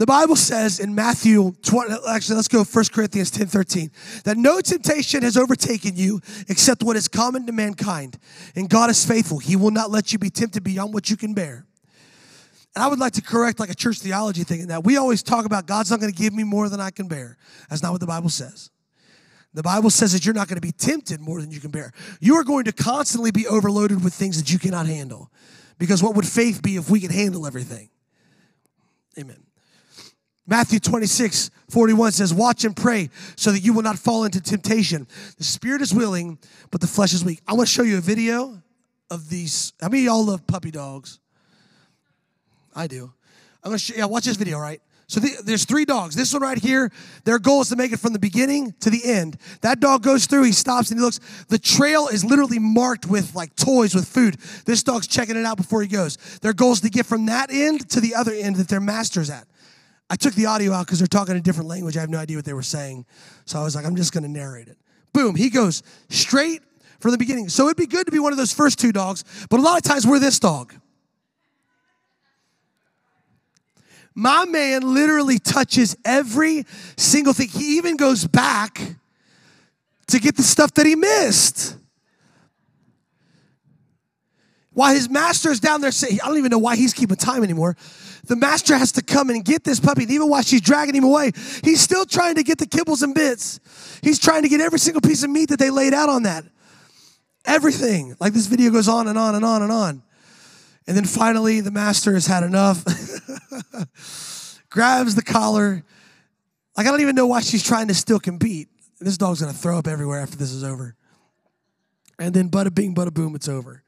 the 0.00 0.06
Bible 0.06 0.34
says 0.34 0.80
in 0.80 0.94
Matthew 0.94 1.52
20, 1.60 1.94
actually, 2.08 2.36
let's 2.36 2.48
go 2.48 2.64
1 2.64 2.84
Corinthians 2.90 3.30
10 3.30 3.48
13, 3.48 3.90
that 4.24 4.38
no 4.38 4.62
temptation 4.62 5.22
has 5.22 5.36
overtaken 5.36 5.94
you 5.94 6.22
except 6.48 6.82
what 6.82 6.96
is 6.96 7.06
common 7.06 7.44
to 7.44 7.52
mankind. 7.52 8.18
And 8.56 8.70
God 8.70 8.88
is 8.88 9.04
faithful. 9.04 9.40
He 9.40 9.56
will 9.56 9.70
not 9.70 9.90
let 9.90 10.10
you 10.10 10.18
be 10.18 10.30
tempted 10.30 10.64
beyond 10.64 10.94
what 10.94 11.10
you 11.10 11.18
can 11.18 11.34
bear. 11.34 11.66
And 12.74 12.82
I 12.82 12.88
would 12.88 12.98
like 12.98 13.12
to 13.12 13.22
correct 13.22 13.60
like 13.60 13.68
a 13.68 13.74
church 13.74 13.98
theology 13.98 14.42
thing 14.42 14.60
in 14.60 14.68
that 14.68 14.84
we 14.84 14.96
always 14.96 15.22
talk 15.22 15.44
about 15.44 15.66
God's 15.66 15.90
not 15.90 16.00
going 16.00 16.10
to 16.10 16.18
give 16.18 16.32
me 16.32 16.44
more 16.44 16.70
than 16.70 16.80
I 16.80 16.88
can 16.88 17.06
bear. 17.06 17.36
That's 17.68 17.82
not 17.82 17.92
what 17.92 18.00
the 18.00 18.06
Bible 18.06 18.30
says. 18.30 18.70
The 19.52 19.62
Bible 19.62 19.90
says 19.90 20.12
that 20.12 20.24
you're 20.24 20.34
not 20.34 20.48
going 20.48 20.60
to 20.60 20.66
be 20.66 20.72
tempted 20.72 21.20
more 21.20 21.40
than 21.40 21.50
you 21.50 21.60
can 21.60 21.70
bear. 21.70 21.92
You 22.20 22.36
are 22.36 22.44
going 22.44 22.64
to 22.64 22.72
constantly 22.72 23.32
be 23.32 23.46
overloaded 23.46 24.04
with 24.04 24.14
things 24.14 24.40
that 24.40 24.52
you 24.52 24.58
cannot 24.58 24.86
handle. 24.86 25.30
Because 25.78 26.02
what 26.02 26.14
would 26.14 26.26
faith 26.26 26.62
be 26.62 26.76
if 26.76 26.88
we 26.88 27.00
could 27.00 27.10
handle 27.10 27.46
everything? 27.46 27.90
Amen. 29.18 29.42
Matthew 30.46 30.78
26, 30.78 31.50
41 31.70 32.12
says, 32.12 32.34
Watch 32.34 32.64
and 32.64 32.76
pray 32.76 33.10
so 33.36 33.50
that 33.52 33.60
you 33.60 33.72
will 33.72 33.82
not 33.82 33.98
fall 33.98 34.24
into 34.24 34.40
temptation. 34.40 35.06
The 35.38 35.44
spirit 35.44 35.80
is 35.80 35.94
willing, 35.94 36.38
but 36.70 36.80
the 36.80 36.86
flesh 36.86 37.12
is 37.12 37.24
weak. 37.24 37.40
I 37.46 37.54
want 37.54 37.68
to 37.68 37.72
show 37.72 37.82
you 37.82 37.98
a 37.98 38.00
video 38.00 38.62
of 39.10 39.28
these. 39.28 39.72
How 39.80 39.88
many 39.88 40.04
y'all 40.04 40.24
love 40.24 40.46
puppy 40.46 40.70
dogs? 40.70 41.18
I 42.74 42.86
do. 42.86 43.12
I'm 43.62 43.70
going 43.70 43.78
to 43.78 43.84
show, 43.84 43.94
yeah, 43.96 44.04
watch 44.06 44.24
this 44.24 44.36
video, 44.36 44.58
right? 44.58 44.80
So 45.10 45.18
the, 45.18 45.42
there's 45.42 45.64
three 45.64 45.84
dogs. 45.84 46.14
This 46.14 46.32
one 46.32 46.40
right 46.40 46.56
here, 46.56 46.92
their 47.24 47.40
goal 47.40 47.62
is 47.62 47.68
to 47.70 47.76
make 47.76 47.90
it 47.92 47.98
from 47.98 48.12
the 48.12 48.20
beginning 48.20 48.74
to 48.78 48.90
the 48.90 49.04
end. 49.04 49.38
That 49.60 49.80
dog 49.80 50.04
goes 50.04 50.26
through, 50.26 50.44
he 50.44 50.52
stops 50.52 50.92
and 50.92 51.00
he 51.00 51.04
looks. 51.04 51.18
The 51.48 51.58
trail 51.58 52.06
is 52.06 52.24
literally 52.24 52.60
marked 52.60 53.06
with 53.06 53.34
like 53.34 53.56
toys 53.56 53.92
with 53.92 54.06
food. 54.06 54.36
This 54.66 54.84
dog's 54.84 55.08
checking 55.08 55.36
it 55.36 55.44
out 55.44 55.56
before 55.56 55.82
he 55.82 55.88
goes. 55.88 56.16
Their 56.42 56.52
goal 56.52 56.70
is 56.70 56.80
to 56.82 56.90
get 56.90 57.06
from 57.06 57.26
that 57.26 57.50
end 57.50 57.90
to 57.90 58.00
the 58.00 58.14
other 58.14 58.30
end 58.30 58.54
that 58.56 58.68
their 58.68 58.78
master's 58.78 59.30
at. 59.30 59.48
I 60.08 60.14
took 60.14 60.34
the 60.34 60.46
audio 60.46 60.72
out 60.72 60.86
because 60.86 61.00
they're 61.00 61.08
talking 61.08 61.34
a 61.34 61.40
different 61.40 61.68
language. 61.68 61.96
I 61.96 62.02
have 62.02 62.10
no 62.10 62.18
idea 62.18 62.36
what 62.36 62.44
they 62.44 62.52
were 62.52 62.62
saying. 62.62 63.04
So 63.46 63.58
I 63.58 63.64
was 63.64 63.74
like, 63.74 63.84
I'm 63.84 63.96
just 63.96 64.12
going 64.12 64.22
to 64.22 64.30
narrate 64.30 64.68
it. 64.68 64.78
Boom, 65.12 65.34
he 65.34 65.50
goes 65.50 65.82
straight 66.08 66.62
from 67.00 67.10
the 67.10 67.18
beginning. 67.18 67.48
So 67.48 67.64
it'd 67.64 67.76
be 67.76 67.86
good 67.88 68.06
to 68.06 68.12
be 68.12 68.20
one 68.20 68.30
of 68.32 68.38
those 68.38 68.52
first 68.52 68.78
two 68.78 68.92
dogs, 68.92 69.24
but 69.50 69.58
a 69.58 69.62
lot 69.62 69.76
of 69.76 69.82
times 69.82 70.06
we're 70.06 70.20
this 70.20 70.38
dog. 70.38 70.72
My 74.14 74.44
man 74.44 74.82
literally 74.94 75.38
touches 75.38 75.96
every 76.04 76.66
single 76.96 77.32
thing. 77.32 77.48
He 77.48 77.76
even 77.76 77.96
goes 77.96 78.26
back 78.26 78.80
to 80.08 80.18
get 80.18 80.36
the 80.36 80.42
stuff 80.42 80.74
that 80.74 80.86
he 80.86 80.96
missed. 80.96 81.76
While 84.72 84.94
his 84.94 85.08
master 85.08 85.50
is 85.50 85.60
down 85.60 85.80
there 85.80 85.90
saying, 85.90 86.20
I 86.22 86.28
don't 86.28 86.38
even 86.38 86.50
know 86.50 86.58
why 86.58 86.76
he's 86.76 86.94
keeping 86.94 87.16
time 87.16 87.42
anymore. 87.42 87.76
The 88.26 88.36
master 88.36 88.76
has 88.76 88.92
to 88.92 89.02
come 89.02 89.30
and 89.30 89.44
get 89.44 89.64
this 89.64 89.80
puppy. 89.80 90.02
And 90.02 90.10
even 90.12 90.28
while 90.28 90.42
she's 90.42 90.60
dragging 90.60 90.94
him 90.94 91.04
away, 91.04 91.32
he's 91.64 91.80
still 91.80 92.04
trying 92.04 92.36
to 92.36 92.42
get 92.42 92.58
the 92.58 92.66
kibbles 92.66 93.02
and 93.02 93.14
bits. 93.14 93.60
He's 94.02 94.18
trying 94.18 94.42
to 94.42 94.48
get 94.48 94.60
every 94.60 94.78
single 94.78 95.00
piece 95.00 95.22
of 95.22 95.30
meat 95.30 95.48
that 95.48 95.58
they 95.58 95.70
laid 95.70 95.94
out 95.94 96.08
on 96.08 96.22
that. 96.24 96.44
Everything. 97.44 98.14
Like 98.20 98.32
this 98.32 98.46
video 98.46 98.70
goes 98.70 98.88
on 98.88 99.08
and 99.08 99.18
on 99.18 99.34
and 99.34 99.44
on 99.44 99.62
and 99.62 99.72
on. 99.72 100.02
And 100.90 100.96
then 100.96 101.04
finally, 101.04 101.60
the 101.60 101.70
master 101.70 102.14
has 102.14 102.26
had 102.26 102.42
enough, 102.42 102.84
grabs 104.70 105.14
the 105.14 105.22
collar. 105.22 105.84
Like, 106.76 106.84
I 106.84 106.90
don't 106.90 107.00
even 107.00 107.14
know 107.14 107.28
why 107.28 107.42
she's 107.42 107.62
trying 107.62 107.86
to 107.86 107.94
still 107.94 108.18
compete. 108.18 108.66
This 108.98 109.16
dog's 109.16 109.40
gonna 109.40 109.52
throw 109.52 109.78
up 109.78 109.86
everywhere 109.86 110.18
after 110.18 110.36
this 110.36 110.50
is 110.50 110.64
over. 110.64 110.96
And 112.18 112.34
then, 112.34 112.50
bada 112.50 112.74
bing, 112.74 112.92
bada 112.92 113.14
boom, 113.14 113.36
it's 113.36 113.46
over. 113.48 113.84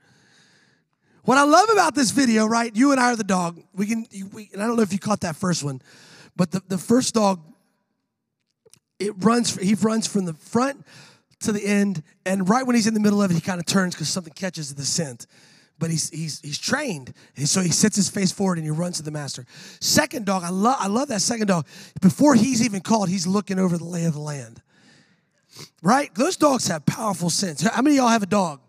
What 1.24 1.38
I 1.38 1.42
love 1.42 1.70
about 1.72 1.96
this 1.96 2.12
video, 2.12 2.46
right? 2.46 2.70
You 2.72 2.92
and 2.92 3.00
I 3.00 3.10
are 3.10 3.16
the 3.16 3.24
dog. 3.24 3.60
We 3.74 3.86
can, 3.86 4.06
we, 4.32 4.50
and 4.52 4.62
I 4.62 4.68
don't 4.68 4.76
know 4.76 4.82
if 4.82 4.92
you 4.92 5.00
caught 5.00 5.22
that 5.22 5.34
first 5.34 5.64
one, 5.64 5.82
but 6.36 6.52
the, 6.52 6.62
the 6.68 6.78
first 6.78 7.14
dog, 7.14 7.40
it 9.00 9.12
runs, 9.18 9.56
he 9.56 9.74
runs 9.74 10.06
from 10.06 10.24
the 10.24 10.34
front 10.34 10.86
to 11.40 11.50
the 11.50 11.66
end, 11.66 12.04
and 12.24 12.48
right 12.48 12.64
when 12.64 12.76
he's 12.76 12.86
in 12.86 12.94
the 12.94 13.00
middle 13.00 13.20
of 13.20 13.32
it, 13.32 13.34
he 13.34 13.40
kind 13.40 13.58
of 13.58 13.66
turns 13.66 13.96
because 13.96 14.08
something 14.08 14.34
catches 14.34 14.72
the 14.72 14.84
scent 14.84 15.26
but 15.82 15.90
he's 15.90 16.10
he's 16.10 16.40
he's 16.42 16.58
trained. 16.58 17.12
And 17.36 17.48
so 17.48 17.60
he 17.60 17.70
sets 17.70 17.96
his 17.96 18.08
face 18.08 18.30
forward 18.30 18.56
and 18.56 18.64
he 18.64 18.70
runs 18.70 18.98
to 18.98 19.02
the 19.02 19.10
master. 19.10 19.44
Second 19.80 20.24
dog, 20.24 20.44
I 20.44 20.50
love 20.50 20.76
I 20.78 20.86
love 20.86 21.08
that 21.08 21.20
second 21.20 21.48
dog. 21.48 21.66
Before 22.00 22.36
he's 22.36 22.64
even 22.64 22.80
called, 22.80 23.08
he's 23.08 23.26
looking 23.26 23.58
over 23.58 23.76
the 23.76 23.84
lay 23.84 24.04
of 24.04 24.14
the 24.14 24.20
land. 24.20 24.62
Right? 25.82 26.14
Those 26.14 26.36
dogs 26.36 26.68
have 26.68 26.86
powerful 26.86 27.30
sense. 27.30 27.62
How 27.62 27.82
many 27.82 27.96
y'all 27.96 28.06
have 28.06 28.22
a 28.22 28.26
dog? 28.26 28.60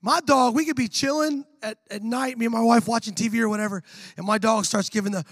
My 0.00 0.20
dog, 0.20 0.54
we 0.54 0.64
could 0.64 0.76
be 0.76 0.88
chilling 0.88 1.44
at, 1.62 1.76
at 1.90 2.02
night, 2.02 2.38
me 2.38 2.46
and 2.46 2.54
my 2.54 2.62
wife 2.62 2.88
watching 2.88 3.12
TV 3.12 3.40
or 3.40 3.48
whatever, 3.50 3.82
and 4.16 4.26
my 4.26 4.38
dog 4.38 4.64
starts 4.64 4.88
giving 4.88 5.12
the 5.12 5.24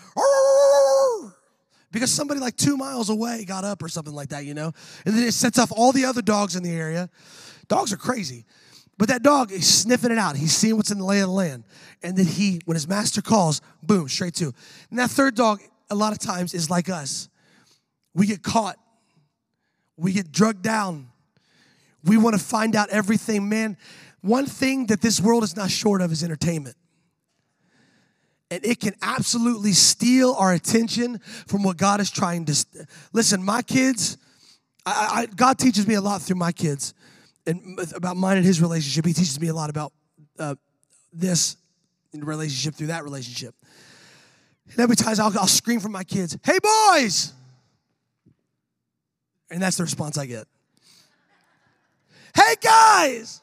because 1.91 2.13
somebody 2.13 2.39
like 2.39 2.57
two 2.57 2.77
miles 2.77 3.09
away 3.09 3.47
got 3.47 3.65
up 3.65 3.83
or 3.83 3.89
something 3.89 4.15
like 4.15 4.29
that, 4.29 4.45
you 4.45 4.53
know? 4.53 4.73
And 5.07 5.15
then 5.15 5.25
it 5.25 5.33
sets 5.33 5.59
off 5.59 5.73
all 5.75 5.93
the 5.93 6.05
other 6.05 6.23
dogs 6.23 6.55
in 6.55 6.63
the 6.63 6.73
area. 6.73 7.09
Dogs 7.69 7.93
are 7.93 7.97
crazy. 7.97 8.45
But 8.97 9.09
that 9.09 9.23
dog 9.23 9.51
is 9.51 9.67
sniffing 9.67 10.13
it 10.13 10.19
out. 10.19 10.37
He's 10.37 10.55
seeing 10.55 10.77
what's 10.77 10.91
in 10.91 10.99
the 10.99 11.05
lay 11.05 11.21
of 11.21 11.29
the 11.29 11.35
land. 11.35 11.65
And 12.03 12.17
then 12.17 12.27
he, 12.27 12.61
when 12.65 12.77
his 12.77 12.87
master 12.87 13.23
calls, 13.23 13.61
boom, 13.83 14.09
straight 14.09 14.35
to. 14.35 14.53
And 14.91 14.99
that 14.99 15.11
third 15.11 15.35
dog, 15.35 15.61
a 15.91 15.95
lot 15.95 16.13
of 16.13 16.19
times, 16.19 16.55
is 16.55 16.71
like 16.71 16.89
us. 16.89 17.29
We 18.15 18.27
get 18.27 18.43
caught, 18.43 18.77
we 19.97 20.13
get 20.13 20.31
drugged 20.31 20.63
down. 20.63 21.09
We 22.05 22.17
want 22.17 22.39
to 22.39 22.43
find 22.45 22.77
out 22.77 22.91
everything. 22.91 23.49
Man, 23.49 23.77
one 24.21 24.47
thing 24.47 24.87
that 24.87 25.01
this 25.01 25.21
world 25.21 25.43
is 25.43 25.57
not 25.57 25.71
short 25.71 26.01
of 26.01 26.13
is 26.13 26.23
entertainment. 26.23 26.77
and 28.51 28.65
it 28.65 28.79
can 28.79 28.95
absolutely 29.03 29.73
steal 29.73 30.35
our 30.35 30.53
attention 30.53 31.19
from 31.47 31.63
what 31.65 31.77
God 31.77 32.01
is 32.01 32.11
trying 32.11 32.45
to. 32.45 32.55
St- 32.55 32.87
Listen, 33.13 33.43
my 33.43 33.63
kids, 33.63 34.17
I, 34.87 35.23
I, 35.23 35.35
God 35.35 35.59
teaches 35.59 35.89
me 35.89 35.95
a 35.95 36.01
lot 36.01 36.23
through 36.23 36.37
my 36.37 36.53
kids 36.53 36.95
and 37.47 37.79
about 37.95 38.17
mine 38.17 38.37
and 38.37 38.47
his 38.47 38.61
relationship. 38.61 39.05
He 39.05 39.13
teaches 39.13 39.39
me 39.41 39.49
a 39.49 39.55
lot 39.55 39.71
about 39.71 39.93
uh, 40.39 40.55
this 41.13 41.57
relationship 42.13 42.75
through 42.75 42.89
that 42.89 43.05
relationship. 43.05 43.55
And 44.71 44.81
every 44.81 44.97
time 44.97 45.15
I'll, 45.19 45.39
I'll 45.39 45.47
scream 45.47 45.81
from 45.81 45.93
my 45.93 46.05
kids, 46.05 46.37
hey, 46.45 46.59
boys! 46.63 47.33
And 49.51 49.63
that's 49.63 49.77
the 49.77 49.83
response 49.83 50.17
I 50.19 50.27
get. 50.27 50.47
Hey, 52.35 52.55
guys! 52.61 53.43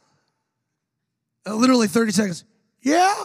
Literally 1.46 1.88
30 1.88 2.12
seconds. 2.12 2.44
Yeah? 2.82 3.24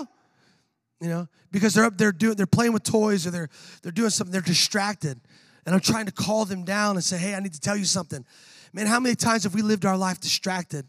You 1.01 1.09
know, 1.09 1.29
because 1.51 1.75
they're 1.75 1.85
up 1.85 1.99
there 1.99 2.13
doing, 2.13 2.37
they're 2.37 2.47
playing 2.47 2.73
with 2.73 2.83
toys 2.83 3.27
or 3.27 3.31
they're, 3.31 3.49
they're 3.83 3.93
doing 3.93 4.11
something, 4.11 4.33
they're 4.33 4.41
distracted. 4.41 5.21
And 5.65 5.75
I'm 5.75 5.81
trying 5.81 6.07
to 6.07 6.13
call 6.13 6.45
them 6.45 6.65
down 6.65 6.97
and 6.97 7.05
say, 7.05 7.19
hey, 7.19 7.35
I 7.35 7.41
need 7.41 7.53
to 7.53 7.61
tell 7.61 7.77
you 7.77 7.85
something. 7.85 8.25
Man, 8.73 8.87
how 8.87 9.01
many 9.01 9.15
times 9.15 9.45
have 9.45 9.55
we 9.55 9.63
lived 9.63 9.85
our 9.85 9.97
life 9.97 10.21
distracted? 10.21 10.87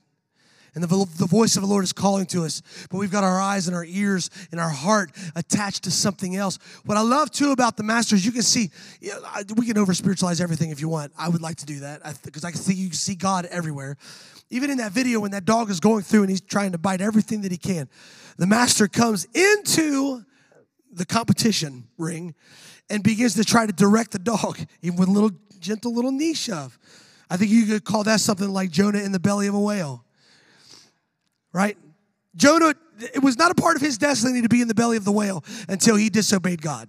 And 0.78 0.84
the, 0.84 1.08
the 1.18 1.26
voice 1.26 1.56
of 1.56 1.64
the 1.64 1.68
Lord 1.68 1.84
is 1.84 1.92
calling 1.92 2.28
to 2.28 2.44
us, 2.44 2.62
but 2.92 2.98
we've 3.00 3.10
got 3.12 3.24
our 3.24 3.42
eyes 3.42 3.66
and 3.68 3.76
our 3.76 3.86
ears 3.86 4.30
and 4.52 4.60
our 4.60 4.70
heart 4.70 5.12
attached 5.36 5.86
to 5.86 5.92
something 5.92 6.36
else. 6.36 6.60
What 6.86 7.00
I 7.00 7.02
love 7.02 7.32
too 7.32 7.52
about 7.52 7.78
the 7.78 7.84
masters, 7.84 8.24
you 8.24 8.32
can 8.32 8.44
see, 8.44 8.70
you 9.02 9.10
know, 9.10 9.22
we 9.56 9.66
can 9.66 9.80
over 9.80 9.96
spiritualize 9.96 10.40
everything 10.40 10.70
if 10.70 10.80
you 10.80 10.88
want. 10.88 11.14
I 11.18 11.30
would 11.30 11.42
like 11.42 11.56
to 11.58 11.66
do 11.66 11.80
that 11.80 12.02
because 12.24 12.44
I, 12.44 12.50
I 12.50 12.52
can 12.52 12.60
see 12.60 12.76
you 12.76 12.92
see 12.92 13.16
God 13.16 13.48
everywhere. 13.48 13.98
Even 14.52 14.70
in 14.70 14.78
that 14.78 14.92
video, 14.92 15.20
when 15.20 15.32
that 15.32 15.46
dog 15.46 15.72
is 15.72 15.80
going 15.80 16.04
through 16.04 16.22
and 16.22 16.30
he's 16.30 16.42
trying 16.42 16.74
to 16.74 16.78
bite 16.78 17.02
everything 17.02 17.42
that 17.42 17.52
he 17.52 17.58
can, 17.58 17.90
the 18.38 18.46
master 18.46 18.88
comes 18.88 19.26
into 19.34 20.24
the 20.92 21.08
competition 21.08 21.88
ring 21.98 22.36
and 22.88 23.02
begins 23.02 23.34
to 23.34 23.44
try 23.44 23.66
to 23.66 23.74
direct 23.74 24.12
the 24.12 24.20
dog, 24.20 24.60
even 24.84 25.00
with 25.00 25.10
a 25.10 25.12
little 25.12 25.32
gentle 25.60 25.92
little 25.92 26.12
knee 26.12 26.36
shove. 26.36 26.78
I 27.30 27.38
think 27.38 27.52
you 27.52 27.66
could 27.66 27.84
call 27.84 28.04
that 28.06 28.20
something 28.22 28.50
like 28.50 28.72
Jonah 28.72 29.00
in 29.00 29.12
the 29.12 29.20
belly 29.20 29.48
of 29.48 29.54
a 29.54 29.60
whale 29.60 30.06
right? 31.58 31.76
Jonah, 32.36 32.76
it 33.00 33.24
was 33.24 33.36
not 33.36 33.50
a 33.50 33.56
part 33.56 33.76
of 33.76 33.82
his 33.82 33.98
destiny 33.98 34.44
to 34.44 34.50
be 34.50 34.62
in 34.62 34.68
the 34.68 34.76
belly 34.76 34.96
of 34.96 35.06
the 35.06 35.12
whale 35.12 35.44
until 35.68 35.96
he 35.96 36.10
disobeyed 36.10 36.62
God. 36.62 36.88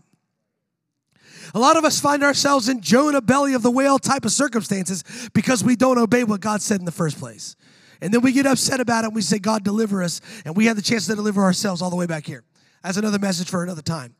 A 1.54 1.58
lot 1.58 1.78
of 1.78 1.84
us 1.86 1.98
find 1.98 2.22
ourselves 2.22 2.68
in 2.68 2.82
Jonah 2.82 3.22
belly 3.22 3.54
of 3.54 3.62
the 3.62 3.70
whale 3.70 3.98
type 3.98 4.26
of 4.26 4.32
circumstances 4.32 5.02
because 5.32 5.64
we 5.64 5.74
don't 5.74 5.96
obey 5.96 6.24
what 6.24 6.42
God 6.42 6.60
said 6.60 6.80
in 6.80 6.84
the 6.84 6.92
first 6.92 7.18
place. 7.18 7.56
And 8.02 8.12
then 8.12 8.20
we 8.20 8.32
get 8.32 8.46
upset 8.46 8.80
about 8.80 9.04
it 9.04 9.06
and 9.08 9.16
we 9.16 9.22
say, 9.22 9.38
God, 9.38 9.64
deliver 9.64 10.02
us. 10.02 10.20
And 10.44 10.54
we 10.54 10.66
have 10.66 10.76
the 10.76 10.82
chance 10.82 11.06
to 11.06 11.14
deliver 11.14 11.42
ourselves 11.42 11.80
all 11.80 11.88
the 11.88 11.96
way 11.96 12.06
back 12.06 12.26
here. 12.26 12.44
That's 12.82 12.98
another 12.98 13.18
message 13.18 13.48
for 13.48 13.64
another 13.64 13.82
time. 13.82 14.14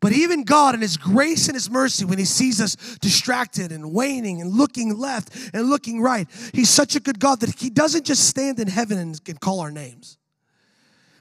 But 0.00 0.12
even 0.12 0.44
God, 0.44 0.74
in 0.74 0.80
His 0.80 0.96
grace 0.96 1.46
and 1.48 1.54
His 1.54 1.70
mercy, 1.70 2.04
when 2.04 2.18
He 2.18 2.24
sees 2.24 2.60
us 2.60 2.74
distracted 3.00 3.70
and 3.70 3.92
waning 3.92 4.40
and 4.40 4.50
looking 4.50 4.96
left 4.96 5.30
and 5.52 5.68
looking 5.68 6.00
right, 6.00 6.26
He's 6.54 6.70
such 6.70 6.96
a 6.96 7.00
good 7.00 7.20
God 7.20 7.40
that 7.40 7.58
He 7.58 7.68
doesn't 7.68 8.06
just 8.06 8.26
stand 8.26 8.58
in 8.58 8.68
heaven 8.68 8.98
and, 8.98 9.20
and 9.28 9.40
call 9.40 9.60
our 9.60 9.70
names, 9.70 10.16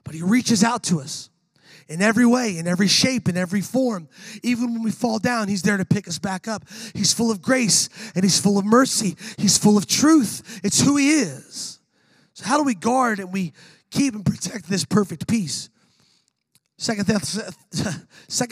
but 0.05 0.15
He 0.15 0.21
reaches 0.21 0.63
out 0.63 0.83
to 0.83 1.01
us 1.01 1.29
in 1.89 2.01
every 2.01 2.25
way, 2.25 2.57
in 2.57 2.67
every 2.67 2.87
shape, 2.87 3.27
in 3.27 3.35
every 3.35 3.61
form. 3.61 4.07
Even 4.43 4.73
when 4.73 4.83
we 4.83 4.91
fall 4.91 5.19
down, 5.19 5.49
He's 5.49 5.63
there 5.63 5.77
to 5.77 5.85
pick 5.85 6.07
us 6.07 6.17
back 6.17 6.47
up. 6.47 6.63
He's 6.93 7.11
full 7.11 7.31
of 7.31 7.41
grace 7.41 7.89
and 8.15 8.23
He's 8.23 8.39
full 8.39 8.57
of 8.57 8.63
mercy. 8.63 9.17
He's 9.37 9.57
full 9.57 9.77
of 9.77 9.87
truth. 9.87 10.61
It's 10.63 10.79
who 10.79 10.95
He 10.95 11.19
is. 11.19 11.79
So, 12.33 12.45
how 12.45 12.57
do 12.57 12.63
we 12.63 12.75
guard 12.75 13.19
and 13.19 13.33
we 13.33 13.51
keep 13.91 14.15
and 14.15 14.25
protect 14.25 14.69
this 14.69 14.85
perfect 14.85 15.27
peace? 15.27 15.69
Second, 16.79 17.07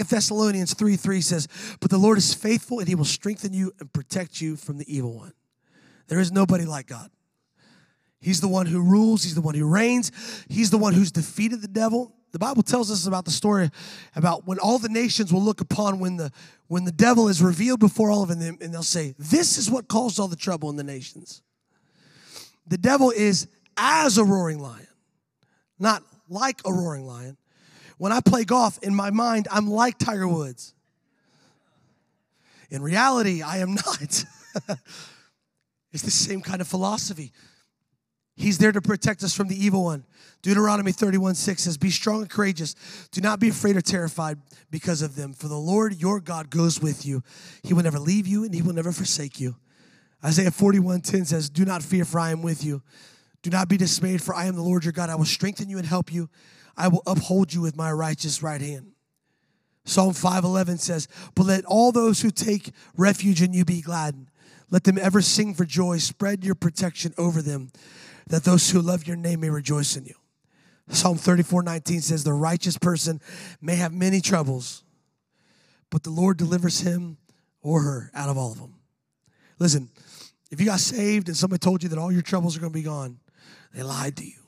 Thessalonians 0.09 0.73
3 0.73 0.95
3 0.97 1.21
says, 1.21 1.47
But 1.79 1.89
the 1.89 1.97
Lord 1.97 2.17
is 2.17 2.33
faithful 2.33 2.79
and 2.79 2.87
he 2.87 2.93
will 2.93 3.05
strengthen 3.05 3.53
you 3.53 3.71
and 3.79 3.91
protect 3.93 4.41
you 4.41 4.57
from 4.57 4.77
the 4.77 4.93
evil 4.93 5.13
one. 5.13 5.31
There 6.09 6.19
is 6.19 6.29
nobody 6.29 6.65
like 6.65 6.87
God. 6.87 7.09
He's 8.19 8.41
the 8.41 8.49
one 8.49 8.65
who 8.65 8.81
rules, 8.81 9.23
he's 9.23 9.35
the 9.35 9.41
one 9.41 9.55
who 9.55 9.65
reigns, 9.65 10.11
he's 10.49 10.71
the 10.71 10.77
one 10.77 10.93
who's 10.93 11.09
defeated 11.09 11.61
the 11.61 11.69
devil. 11.69 12.13
The 12.33 12.39
Bible 12.39 12.63
tells 12.63 12.91
us 12.91 13.07
about 13.07 13.23
the 13.23 13.31
story 13.31 13.69
about 14.13 14.45
when 14.45 14.59
all 14.59 14.77
the 14.77 14.89
nations 14.89 15.31
will 15.31 15.41
look 15.41 15.61
upon 15.61 15.99
when 15.99 16.17
the 16.17 16.29
when 16.67 16.83
the 16.83 16.91
devil 16.91 17.29
is 17.29 17.41
revealed 17.41 17.79
before 17.79 18.11
all 18.11 18.23
of 18.23 18.29
them 18.29 18.57
and 18.59 18.73
they'll 18.73 18.83
say, 18.83 19.15
This 19.17 19.57
is 19.57 19.71
what 19.71 19.87
caused 19.87 20.19
all 20.19 20.27
the 20.27 20.35
trouble 20.35 20.69
in 20.69 20.75
the 20.75 20.83
nations. 20.83 21.41
The 22.67 22.77
devil 22.77 23.09
is 23.11 23.47
as 23.77 24.17
a 24.17 24.25
roaring 24.25 24.59
lion, 24.59 24.87
not 25.79 26.03
like 26.27 26.59
a 26.65 26.73
roaring 26.73 27.07
lion. 27.07 27.37
When 27.97 28.11
I 28.11 28.21
play 28.21 28.43
golf, 28.43 28.77
in 28.83 28.93
my 28.93 29.09
mind, 29.09 29.47
I'm 29.51 29.67
like 29.67 29.97
Tiger 29.97 30.27
Woods. 30.27 30.73
In 32.69 32.81
reality, 32.81 33.41
I 33.41 33.57
am 33.57 33.73
not. 33.73 34.25
it's 35.91 36.03
the 36.03 36.11
same 36.11 36.41
kind 36.41 36.61
of 36.61 36.67
philosophy. 36.67 37.31
He's 38.35 38.59
there 38.59 38.71
to 38.71 38.81
protect 38.81 39.23
us 39.23 39.33
from 39.33 39.47
the 39.47 39.55
evil 39.55 39.83
one. 39.83 40.05
Deuteronomy 40.43 40.91
31 40.91 41.33
6 41.33 41.63
says, 41.63 41.77
Be 41.77 41.89
strong 41.89 42.21
and 42.21 42.29
courageous. 42.29 42.75
Do 43.11 43.19
not 43.19 43.39
be 43.39 43.49
afraid 43.49 43.75
or 43.75 43.81
terrified 43.81 44.37
because 44.69 45.01
of 45.01 45.15
them, 45.15 45.33
for 45.33 45.47
the 45.47 45.57
Lord 45.57 45.99
your 45.99 46.19
God 46.19 46.51
goes 46.51 46.79
with 46.79 47.03
you. 47.03 47.23
He 47.63 47.73
will 47.73 47.83
never 47.83 47.97
leave 47.97 48.27
you 48.27 48.43
and 48.43 48.53
he 48.53 48.61
will 48.61 48.73
never 48.73 48.91
forsake 48.91 49.39
you. 49.39 49.55
Isaiah 50.23 50.51
41 50.51 51.01
10 51.01 51.25
says, 51.25 51.49
Do 51.49 51.65
not 51.65 51.81
fear, 51.81 52.05
for 52.05 52.19
I 52.19 52.29
am 52.29 52.43
with 52.43 52.63
you. 52.63 52.83
Do 53.41 53.49
not 53.49 53.69
be 53.69 53.77
dismayed, 53.77 54.21
for 54.21 54.35
I 54.35 54.45
am 54.45 54.55
the 54.55 54.61
Lord 54.61 54.83
your 54.83 54.93
God. 54.93 55.09
I 55.09 55.15
will 55.15 55.25
strengthen 55.25 55.67
you 55.67 55.79
and 55.79 55.87
help 55.87 56.13
you. 56.13 56.29
I 56.77 56.87
will 56.87 57.03
uphold 57.07 57.53
you 57.53 57.61
with 57.61 57.75
my 57.75 57.91
righteous 57.91 58.43
right 58.43 58.61
hand. 58.61 58.91
Psalm 59.83 60.13
5:11 60.13 60.77
says, 60.77 61.07
"But 61.33 61.47
let 61.47 61.65
all 61.65 61.91
those 61.91 62.21
who 62.21 62.29
take 62.29 62.71
refuge 62.95 63.41
in 63.41 63.53
you 63.53 63.65
be 63.65 63.81
glad. 63.81 64.27
Let 64.69 64.83
them 64.83 64.97
ever 64.97 65.21
sing 65.21 65.53
for 65.53 65.65
joy. 65.65 65.97
Spread 65.97 66.43
your 66.43 66.55
protection 66.55 67.13
over 67.17 67.41
them, 67.41 67.71
that 68.27 68.43
those 68.43 68.69
who 68.69 68.81
love 68.81 69.07
your 69.07 69.15
name 69.15 69.39
may 69.39 69.49
rejoice 69.49 69.95
in 69.95 70.05
you." 70.05 70.15
Psalm 70.89 71.17
34:19 71.17 72.01
says, 72.01 72.23
"The 72.23 72.33
righteous 72.33 72.77
person 72.77 73.21
may 73.61 73.75
have 73.75 73.93
many 73.93 74.21
troubles, 74.21 74.83
but 75.89 76.03
the 76.03 76.09
Lord 76.09 76.37
delivers 76.37 76.81
him 76.81 77.17
or 77.61 77.81
her 77.83 78.11
out 78.13 78.29
of 78.29 78.37
all 78.37 78.51
of 78.51 78.59
them." 78.59 78.75
Listen, 79.57 79.89
if 80.51 80.59
you 80.59 80.65
got 80.65 80.81
saved 80.81 81.29
and 81.29 81.37
somebody 81.37 81.59
told 81.59 81.81
you 81.81 81.89
that 81.89 81.97
all 81.97 82.11
your 82.11 82.21
troubles 82.21 82.55
are 82.55 82.59
going 82.59 82.71
to 82.73 82.77
be 82.77 82.83
gone, 82.83 83.19
they 83.73 83.83
lied 83.83 84.17
to 84.17 84.25
you. 84.25 84.46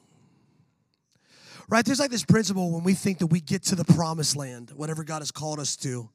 Right? 1.70 1.86
There's 1.86 1.99
like 1.99 2.11
this 2.11 2.26
principle 2.26 2.72
when 2.72 2.84
we 2.84 2.95
think 2.95 3.20
that 3.20 3.28
we 3.28 3.39
get 3.39 3.63
to 3.65 3.76
the 3.76 3.86
promised 3.86 4.36
land, 4.36 4.72
whatever 4.76 5.03
God 5.03 5.20
has 5.20 5.30
called 5.30 5.59
us 5.59 5.76
to, 5.78 6.09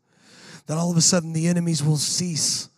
that 0.67 0.77
all 0.77 0.91
of 0.91 0.97
a 0.97 1.01
sudden 1.01 1.33
the 1.33 1.47
enemies 1.47 1.83
will 1.83 1.97
cease 1.97 2.69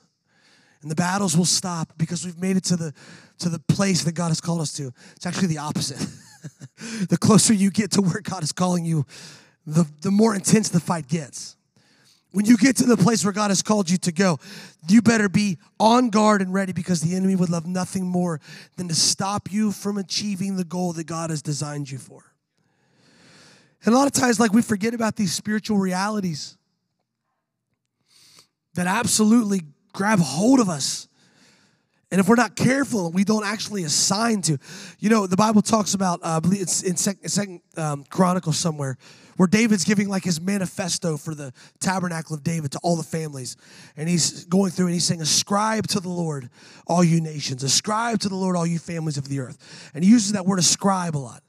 and 0.82 0.90
the 0.90 0.94
battles 0.94 1.36
will 1.36 1.46
stop 1.46 1.92
because 1.96 2.24
we've 2.24 2.38
made 2.38 2.56
it 2.56 2.64
to 2.64 2.76
the 2.76 2.92
to 3.38 3.48
the 3.48 3.58
place 3.58 4.04
that 4.04 4.14
God 4.14 4.28
has 4.28 4.40
called 4.40 4.60
us 4.60 4.72
to. 4.74 4.92
It's 5.14 5.26
actually 5.26 5.48
the 5.48 5.58
opposite. 5.58 5.98
the 7.08 7.18
closer 7.18 7.52
you 7.52 7.70
get 7.70 7.90
to 7.92 8.02
where 8.02 8.20
God 8.22 8.42
is 8.42 8.52
calling 8.52 8.84
you, 8.84 9.04
the, 9.66 9.86
the 10.00 10.10
more 10.10 10.34
intense 10.34 10.68
the 10.68 10.80
fight 10.80 11.08
gets. 11.08 11.56
When 12.32 12.44
you 12.44 12.56
get 12.56 12.76
to 12.76 12.84
the 12.84 12.96
place 12.96 13.24
where 13.24 13.32
God 13.32 13.50
has 13.50 13.62
called 13.62 13.90
you 13.90 13.98
to 13.98 14.12
go, 14.12 14.38
you 14.88 15.02
better 15.02 15.28
be 15.28 15.58
on 15.80 16.10
guard 16.10 16.40
and 16.40 16.54
ready 16.54 16.72
because 16.72 17.00
the 17.00 17.16
enemy 17.16 17.34
would 17.34 17.50
love 17.50 17.66
nothing 17.66 18.06
more 18.06 18.40
than 18.76 18.88
to 18.88 18.94
stop 18.94 19.52
you 19.52 19.72
from 19.72 19.98
achieving 19.98 20.56
the 20.56 20.64
goal 20.64 20.92
that 20.94 21.04
God 21.04 21.30
has 21.30 21.42
designed 21.42 21.90
you 21.90 21.98
for. 21.98 22.36
And 23.87 23.95
a 23.95 23.99
lot 23.99 24.09
of 24.09 24.12
times, 24.12 24.41
like, 24.41 24.53
we 24.53 24.62
forget 24.62 24.95
about 24.95 25.14
these 25.14 25.32
spiritual 25.32 25.78
realities 25.78 26.59
that 28.74 28.89
absolutely 28.89 29.62
grab 29.93 30.18
hold 30.18 30.59
of 30.59 30.68
us. 30.68 31.07
And 32.11 32.20
if 32.20 32.28
we're 32.28 32.34
not 32.34 32.57
careful, 32.57 33.12
we 33.12 33.22
don't 33.22 33.45
actually 33.45 33.84
assign 33.84 34.43
to. 34.43 34.59
You 34.99 35.09
know, 35.11 35.26
the 35.28 35.37
Bible 35.37 35.62
talks 35.62 35.95
about, 35.95 36.20
uh, 36.22 36.37
I 36.37 36.41
believe 36.41 36.62
it's 36.62 36.82
in 36.82 36.97
Second, 36.97 37.61
um, 37.76 38.05
Chronicles 38.11 38.59
somewhere, 38.59 38.99
where 39.37 39.47
David's 39.47 39.84
giving 39.84 40.09
like 40.09 40.24
his 40.24 40.41
manifesto 40.41 41.16
for 41.16 41.34
the 41.34 41.53
tabernacle 41.78 42.34
of 42.34 42.43
David 42.43 42.72
to 42.72 42.80
all 42.82 42.97
the 42.97 43.05
families. 43.05 43.57
And 43.97 44.09
he's 44.09 44.47
going 44.47 44.72
through 44.72 44.87
and 44.87 44.95
he's 44.95 45.05
saying, 45.05 45.20
Ascribe 45.20 45.87
to 45.89 46.01
the 46.01 46.09
Lord, 46.09 46.51
all 46.89 47.05
you 47.05 47.20
nations. 47.20 47.62
Ascribe 47.62 48.18
to 48.20 48.28
the 48.28 48.37
Lord, 48.37 48.57
all 48.57 48.66
you 48.66 48.80
families 48.80 49.16
of 49.16 49.28
the 49.28 49.39
earth. 49.41 49.91
And 49.95 50.03
he 50.03 50.11
uses 50.11 50.32
that 50.32 50.45
word 50.45 50.59
ascribe 50.59 51.16
a 51.16 51.18
lot. 51.18 51.43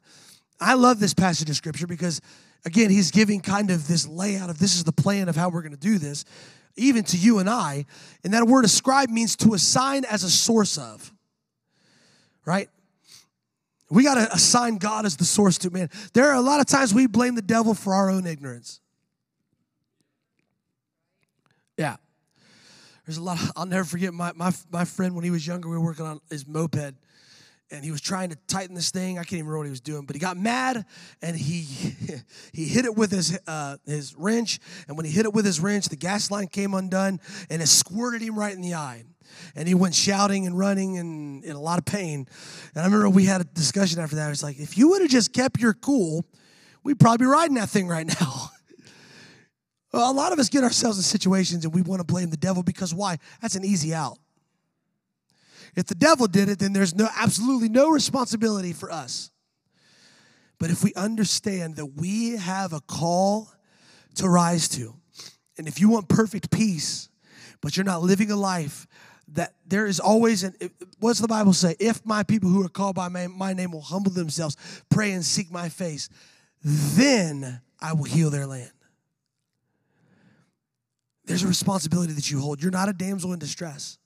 I 0.59 0.73
love 0.73 0.99
this 0.99 1.13
passage 1.13 1.49
of 1.49 1.55
scripture 1.55 1.87
because, 1.87 2.21
again, 2.65 2.89
he's 2.89 3.11
giving 3.11 3.41
kind 3.41 3.69
of 3.69 3.87
this 3.87 4.07
layout 4.07 4.49
of 4.49 4.59
this 4.59 4.75
is 4.75 4.83
the 4.83 4.91
plan 4.91 5.29
of 5.29 5.35
how 5.35 5.49
we're 5.49 5.61
going 5.61 5.71
to 5.71 5.77
do 5.77 5.97
this, 5.97 6.25
even 6.75 7.03
to 7.05 7.17
you 7.17 7.39
and 7.39 7.49
I. 7.49 7.85
And 8.23 8.33
that 8.33 8.45
word 8.47 8.65
ascribe 8.65 9.09
means 9.09 9.35
to 9.37 9.53
assign 9.53 10.05
as 10.05 10.23
a 10.23 10.29
source 10.29 10.77
of, 10.77 11.13
right? 12.45 12.69
We 13.89 14.03
got 14.03 14.15
to 14.15 14.33
assign 14.33 14.77
God 14.77 15.05
as 15.05 15.15
the 15.15 15.25
source 15.25 15.57
to, 15.59 15.69
man. 15.69 15.89
There 16.13 16.25
are 16.25 16.35
a 16.35 16.41
lot 16.41 16.59
of 16.59 16.65
times 16.65 16.93
we 16.93 17.07
blame 17.07 17.35
the 17.35 17.41
devil 17.41 17.73
for 17.73 17.93
our 17.93 18.09
own 18.09 18.25
ignorance. 18.25 18.81
Yeah. 21.77 21.97
There's 23.05 23.17
a 23.17 23.23
lot, 23.23 23.39
of, 23.41 23.51
I'll 23.55 23.65
never 23.65 23.85
forget 23.85 24.13
my, 24.13 24.33
my, 24.35 24.51
my 24.71 24.83
friend 24.83 25.15
when 25.15 25.23
he 25.23 25.29
was 25.29 25.47
younger, 25.47 25.69
we 25.69 25.77
were 25.77 25.83
working 25.83 26.05
on 26.05 26.19
his 26.29 26.45
moped 26.45 26.95
and 27.71 27.83
he 27.83 27.91
was 27.91 28.01
trying 28.01 28.29
to 28.29 28.37
tighten 28.47 28.75
this 28.75 28.91
thing. 28.91 29.17
I 29.17 29.21
can't 29.21 29.33
even 29.33 29.47
remember 29.47 29.59
what 29.59 29.65
he 29.65 29.71
was 29.71 29.81
doing, 29.81 30.05
but 30.05 30.15
he 30.15 30.19
got 30.19 30.37
mad 30.37 30.85
and 31.21 31.35
he 31.35 31.61
he 32.53 32.65
hit 32.65 32.85
it 32.85 32.95
with 32.95 33.11
his 33.11 33.37
uh, 33.47 33.77
his 33.85 34.15
wrench. 34.15 34.59
And 34.87 34.95
when 34.95 35.05
he 35.05 35.11
hit 35.11 35.25
it 35.25 35.33
with 35.33 35.45
his 35.45 35.59
wrench, 35.59 35.89
the 35.89 35.95
gas 35.95 36.31
line 36.31 36.47
came 36.47 36.73
undone 36.73 37.19
and 37.49 37.61
it 37.61 37.67
squirted 37.67 38.21
him 38.21 38.37
right 38.37 38.53
in 38.53 38.61
the 38.61 38.75
eye. 38.75 39.03
And 39.55 39.67
he 39.67 39.75
went 39.75 39.93
shouting 39.93 40.47
and 40.47 40.57
running 40.57 40.97
and 40.97 41.43
in 41.43 41.55
a 41.55 41.59
lot 41.59 41.79
of 41.79 41.85
pain. 41.85 42.27
And 42.73 42.81
I 42.81 42.85
remember 42.85 43.09
we 43.09 43.25
had 43.25 43.41
a 43.41 43.43
discussion 43.43 43.99
after 43.99 44.15
that. 44.15 44.31
It's 44.31 44.41
like, 44.41 44.57
if 44.57 44.77
you 44.77 44.89
would 44.89 45.01
have 45.01 45.11
just 45.11 45.33
kept 45.33 45.59
your 45.59 45.73
cool, 45.73 46.25
we'd 46.83 46.99
probably 46.99 47.25
be 47.25 47.29
riding 47.29 47.55
that 47.55 47.69
thing 47.69 47.89
right 47.89 48.07
now. 48.07 48.49
well, 49.91 50.09
a 50.11 50.13
lot 50.13 50.31
of 50.31 50.39
us 50.39 50.47
get 50.47 50.63
ourselves 50.63 50.97
in 50.97 51.03
situations 51.03 51.65
and 51.65 51.73
we 51.73 51.81
want 51.81 51.99
to 51.99 52.05
blame 52.05 52.29
the 52.29 52.37
devil 52.37 52.63
because 52.63 52.93
why? 52.93 53.17
That's 53.41 53.55
an 53.55 53.65
easy 53.65 53.93
out. 53.93 54.17
If 55.77 55.85
the 55.85 55.95
devil 55.95 56.25
did 56.25 56.49
it, 56.49 56.57
then 56.57 56.73
there's 56.73 56.95
no 56.95 57.07
absolutely 57.15 57.69
no 57.69 57.89
responsibility 57.89 58.73
for 58.73 58.91
us. 58.91 59.29
But 60.57 60.71
if 60.71 60.83
we 60.83 60.91
understand 60.95 61.75
that 61.75 61.85
we 61.95 62.31
have 62.35 62.73
a 62.73 62.81
call 62.81 63.51
to 64.15 64.27
rise 64.27 64.67
to, 64.69 64.95
and 65.55 65.67
if 65.67 65.79
you 65.79 65.87
want 65.87 66.09
perfect 66.09 66.49
peace, 66.49 67.09
but 67.61 67.77
you're 67.77 67.83
not 67.83 68.01
living 68.01 68.31
a 68.31 68.35
life 68.35 68.87
that 69.33 69.53
there 69.67 69.85
is 69.85 69.99
always 69.99 70.43
an 70.43 70.55
what's 70.99 71.19
the 71.19 71.27
bible 71.27 71.53
say? 71.53 71.75
If 71.79 72.03
my 72.03 72.23
people 72.23 72.49
who 72.49 72.65
are 72.65 72.69
called 72.69 72.95
by 72.95 73.09
my, 73.09 73.27
my, 73.27 73.53
name 73.53 73.71
will 73.71 73.81
humble 73.81 74.11
themselves 74.11 74.57
pray 74.89 75.11
and 75.11 75.23
seek 75.23 75.51
my 75.51 75.69
face 75.69 76.09
then 76.63 77.61
i 77.79 77.93
will 77.93 78.05
heal 78.05 78.31
their 78.31 78.47
land. 78.47 78.71
There's 81.25 81.43
a 81.43 81.47
responsibility 81.47 82.13
that 82.13 82.31
you 82.31 82.39
hold. 82.39 82.63
You're 82.63 82.71
not 82.71 82.89
a 82.89 82.93
damsel 82.93 83.33
in 83.33 83.37
distress 83.39 83.99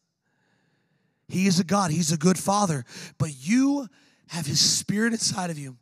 he 1.32 1.48
is 1.48 1.62
a 1.62 1.64
God, 1.64 1.92
He's 1.92 2.12
a 2.12 2.18
good 2.18 2.38
Father. 2.38 2.84
But 3.18 3.30
you 3.40 3.88
have 4.28 4.46
His 4.46 4.60
Spirit 4.60 5.14
inside 5.14 5.50
of 5.50 5.58
you. 5.58 5.78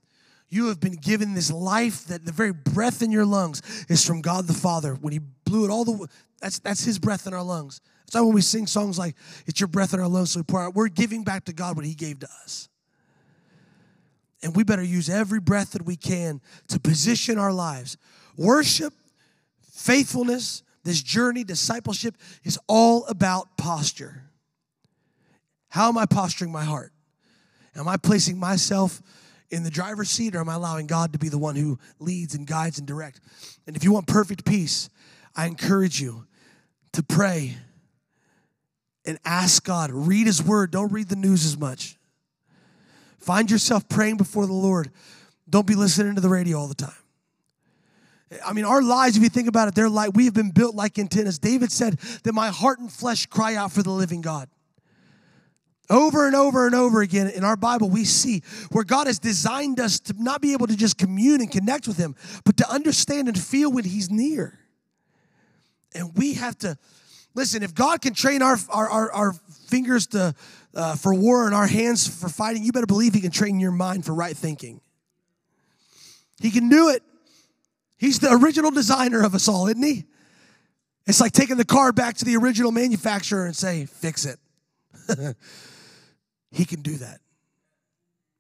You 0.48 0.68
have 0.68 0.80
been 0.80 0.94
given 0.94 1.34
this 1.34 1.52
life 1.52 2.06
that 2.06 2.24
the 2.24 2.32
very 2.32 2.54
breath 2.54 3.02
in 3.02 3.12
your 3.12 3.26
lungs 3.26 3.64
is 3.90 4.06
from 4.06 4.22
God 4.22 4.46
the 4.46 4.54
Father. 4.54 4.94
When 4.94 5.12
He 5.12 5.20
blew 5.46 5.66
it 5.66 5.72
all 5.72 5.86
the 5.86 6.08
that's 6.40 6.60
that's 6.60 6.84
His 6.84 7.00
breath 7.00 7.26
in 7.26 7.34
our 7.34 7.42
lungs. 7.42 7.82
That's 8.06 8.16
why 8.16 8.22
when 8.22 8.36
we 8.36 8.42
sing 8.42 8.68
songs 8.68 9.00
like 9.00 9.16
"It's 9.48 9.60
Your 9.60 9.68
breath 9.68 9.96
in 9.96 10.00
our 10.00 10.08
lungs," 10.08 10.32
so 10.32 10.40
we 10.40 10.44
pour 10.44 10.62
out, 10.62 10.76
we're 10.76 10.88
giving 10.88 11.24
back 11.24 11.46
to 11.46 11.54
God 11.54 11.76
what 11.76 11.86
He 11.86 11.96
gave 11.96 12.20
to 12.20 12.28
us. 12.44 12.70
And 14.44 14.56
we 14.56 14.64
better 14.64 14.84
use 14.84 15.10
every 15.10 15.40
breath 15.40 15.72
that 15.72 15.84
we 15.84 15.96
can 15.96 16.42
to 16.68 16.80
position 16.80 17.40
our 17.40 17.52
lives. 17.52 17.98
Worship, 18.38 18.94
faithfulness, 19.72 20.62
this 20.84 21.02
journey, 21.02 21.44
discipleship 21.44 22.16
is 22.44 22.60
all 22.68 23.06
about 23.08 23.58
posture. 23.58 24.29
How 25.70 25.88
am 25.88 25.98
I 25.98 26.06
posturing 26.06 26.52
my 26.52 26.64
heart? 26.64 26.92
Am 27.76 27.88
I 27.88 27.98
placing 27.98 28.38
myself 28.38 29.02
in 29.50 29.64
the 29.64 29.70
driver's 29.70 30.10
seat 30.10 30.36
or 30.36 30.40
am 30.40 30.50
I 30.50 30.56
allowing 30.56 30.88
God 30.88 31.14
to 31.14 31.20
be 31.20 31.30
the 31.30 31.38
one 31.38 31.56
who 31.56 31.80
leads 32.00 32.36
and 32.36 32.46
guides 32.46 32.78
and 32.78 32.88
direct? 32.88 33.20
And 33.68 33.76
if 33.76 33.84
you 33.84 33.92
want 33.92 34.08
perfect 34.08 34.46
peace, 34.46 34.90
I 35.36 35.46
encourage 35.46 36.02
you 36.02 36.26
to 36.94 37.04
pray 37.04 37.56
and 39.06 39.18
ask 39.26 39.64
God. 39.64 39.92
Read 39.92 40.28
His 40.28 40.42
Word. 40.44 40.72
Don't 40.72 40.92
read 40.92 41.10
the 41.10 41.16
news 41.16 41.46
as 41.46 41.58
much. 41.58 41.98
Find 43.20 43.50
yourself 43.50 43.88
praying 43.90 44.18
before 44.18 44.46
the 44.46 44.54
Lord. 44.54 44.92
Don't 45.50 45.68
be 45.68 45.76
listening 45.76 46.16
to 46.16 46.22
the 46.22 46.30
radio 46.30 46.58
all 46.58 46.68
the 46.68 46.76
time. 46.76 46.94
I 48.46 48.54
mean, 48.54 48.66
our 48.66 48.84
lives, 48.84 49.18
if 49.18 49.24
you 49.24 49.30
think 49.30 49.48
about 49.48 49.68
it, 49.68 49.76
they're 49.76 49.90
like 49.90 50.12
we 50.16 50.26
have 50.26 50.36
been 50.36 50.52
built 50.52 50.76
like 50.76 51.00
antennas. 51.00 51.40
David 51.40 51.72
said 51.72 51.98
that 52.24 52.34
my 52.34 52.50
heart 52.50 52.80
and 52.80 52.92
flesh 52.92 53.26
cry 53.26 53.56
out 53.56 53.72
for 53.72 53.82
the 53.82 53.90
living 53.90 54.22
God. 54.22 54.50
Over 55.90 56.28
and 56.28 56.36
over 56.36 56.68
and 56.68 56.76
over 56.76 57.02
again 57.02 57.30
in 57.30 57.44
our 57.44 57.56
Bible, 57.56 57.90
we 57.90 58.06
see 58.06 58.44
where 58.72 58.84
God 58.84 59.08
has 59.08 59.18
designed 59.18 59.80
us 59.80 60.00
to 60.02 60.14
not 60.22 60.40
be 60.40 60.54
able 60.54 60.68
to 60.68 60.76
just 60.76 61.00
commune 61.00 61.42
and 61.42 61.52
connect 61.52 61.88
with 61.88 61.98
Him, 61.98 62.16
but 62.46 62.58
to 62.58 62.70
understand 62.70 63.28
and 63.28 63.38
feel 63.38 63.72
when 63.72 63.86
He's 63.86 64.12
near. 64.12 64.60
And 65.96 66.16
we 66.16 66.36
have 66.36 66.56
to 66.60 66.78
listen. 67.34 67.64
If 67.64 67.74
God 67.74 68.04
can 68.04 68.14
train 68.14 68.44
our 68.44 68.58
our, 68.70 68.88
our, 68.88 69.12
our 69.12 69.34
fingers 69.68 70.06
to 70.08 70.36
uh, 70.76 70.96
for 70.96 71.16
war 71.16 71.48
and 71.48 71.56
our 71.56 71.66
hands 71.66 72.08
for 72.08 72.30
fighting, 72.30 72.64
you 72.64 72.72
better 72.72 72.86
believe 72.86 73.16
He 73.16 73.22
can 73.22 73.32
train 73.32 73.60
your 73.60 73.72
mind 73.72 74.06
for 74.06 74.14
right 74.14 74.38
thinking. 74.38 74.82
He 76.40 76.52
can 76.52 76.70
do 76.70 76.90
it. 76.90 77.02
He's 77.98 78.20
the 78.20 78.32
original 78.32 78.70
designer 78.70 79.24
of 79.24 79.34
us 79.34 79.48
all, 79.48 79.68
isn't 79.68 79.82
He? 79.82 80.06
It's 81.08 81.20
like 81.20 81.32
taking 81.32 81.58
the 81.58 81.66
car 81.66 81.92
back 81.92 82.18
to 82.18 82.26
the 82.26 82.36
original 82.36 82.72
manufacturer 82.72 83.48
and 83.48 83.56
say, 83.56 83.88
"Fix 83.88 84.28
it." 84.28 84.38
He 86.52 86.66
can 86.66 86.82
do 86.82 86.96
that. 86.98 87.20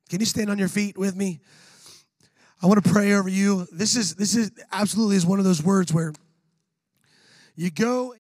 Can 0.10 0.20
you 0.20 0.26
stand 0.26 0.50
on 0.50 0.58
your 0.58 0.68
feet 0.68 0.98
with 0.98 1.16
me? 1.16 1.40
I 2.62 2.68
want 2.68 2.84
to 2.84 2.90
pray 2.90 3.14
over 3.14 3.30
you. 3.30 3.68
This 3.72 3.96
is 3.96 4.16
this 4.16 4.36
is 4.36 4.52
absolutely 4.72 5.16
is 5.16 5.26
one 5.26 5.40
of 5.40 5.46
those 5.46 5.64
words 5.64 5.94
where 5.94 6.14
you 7.56 7.70
go 7.70 8.16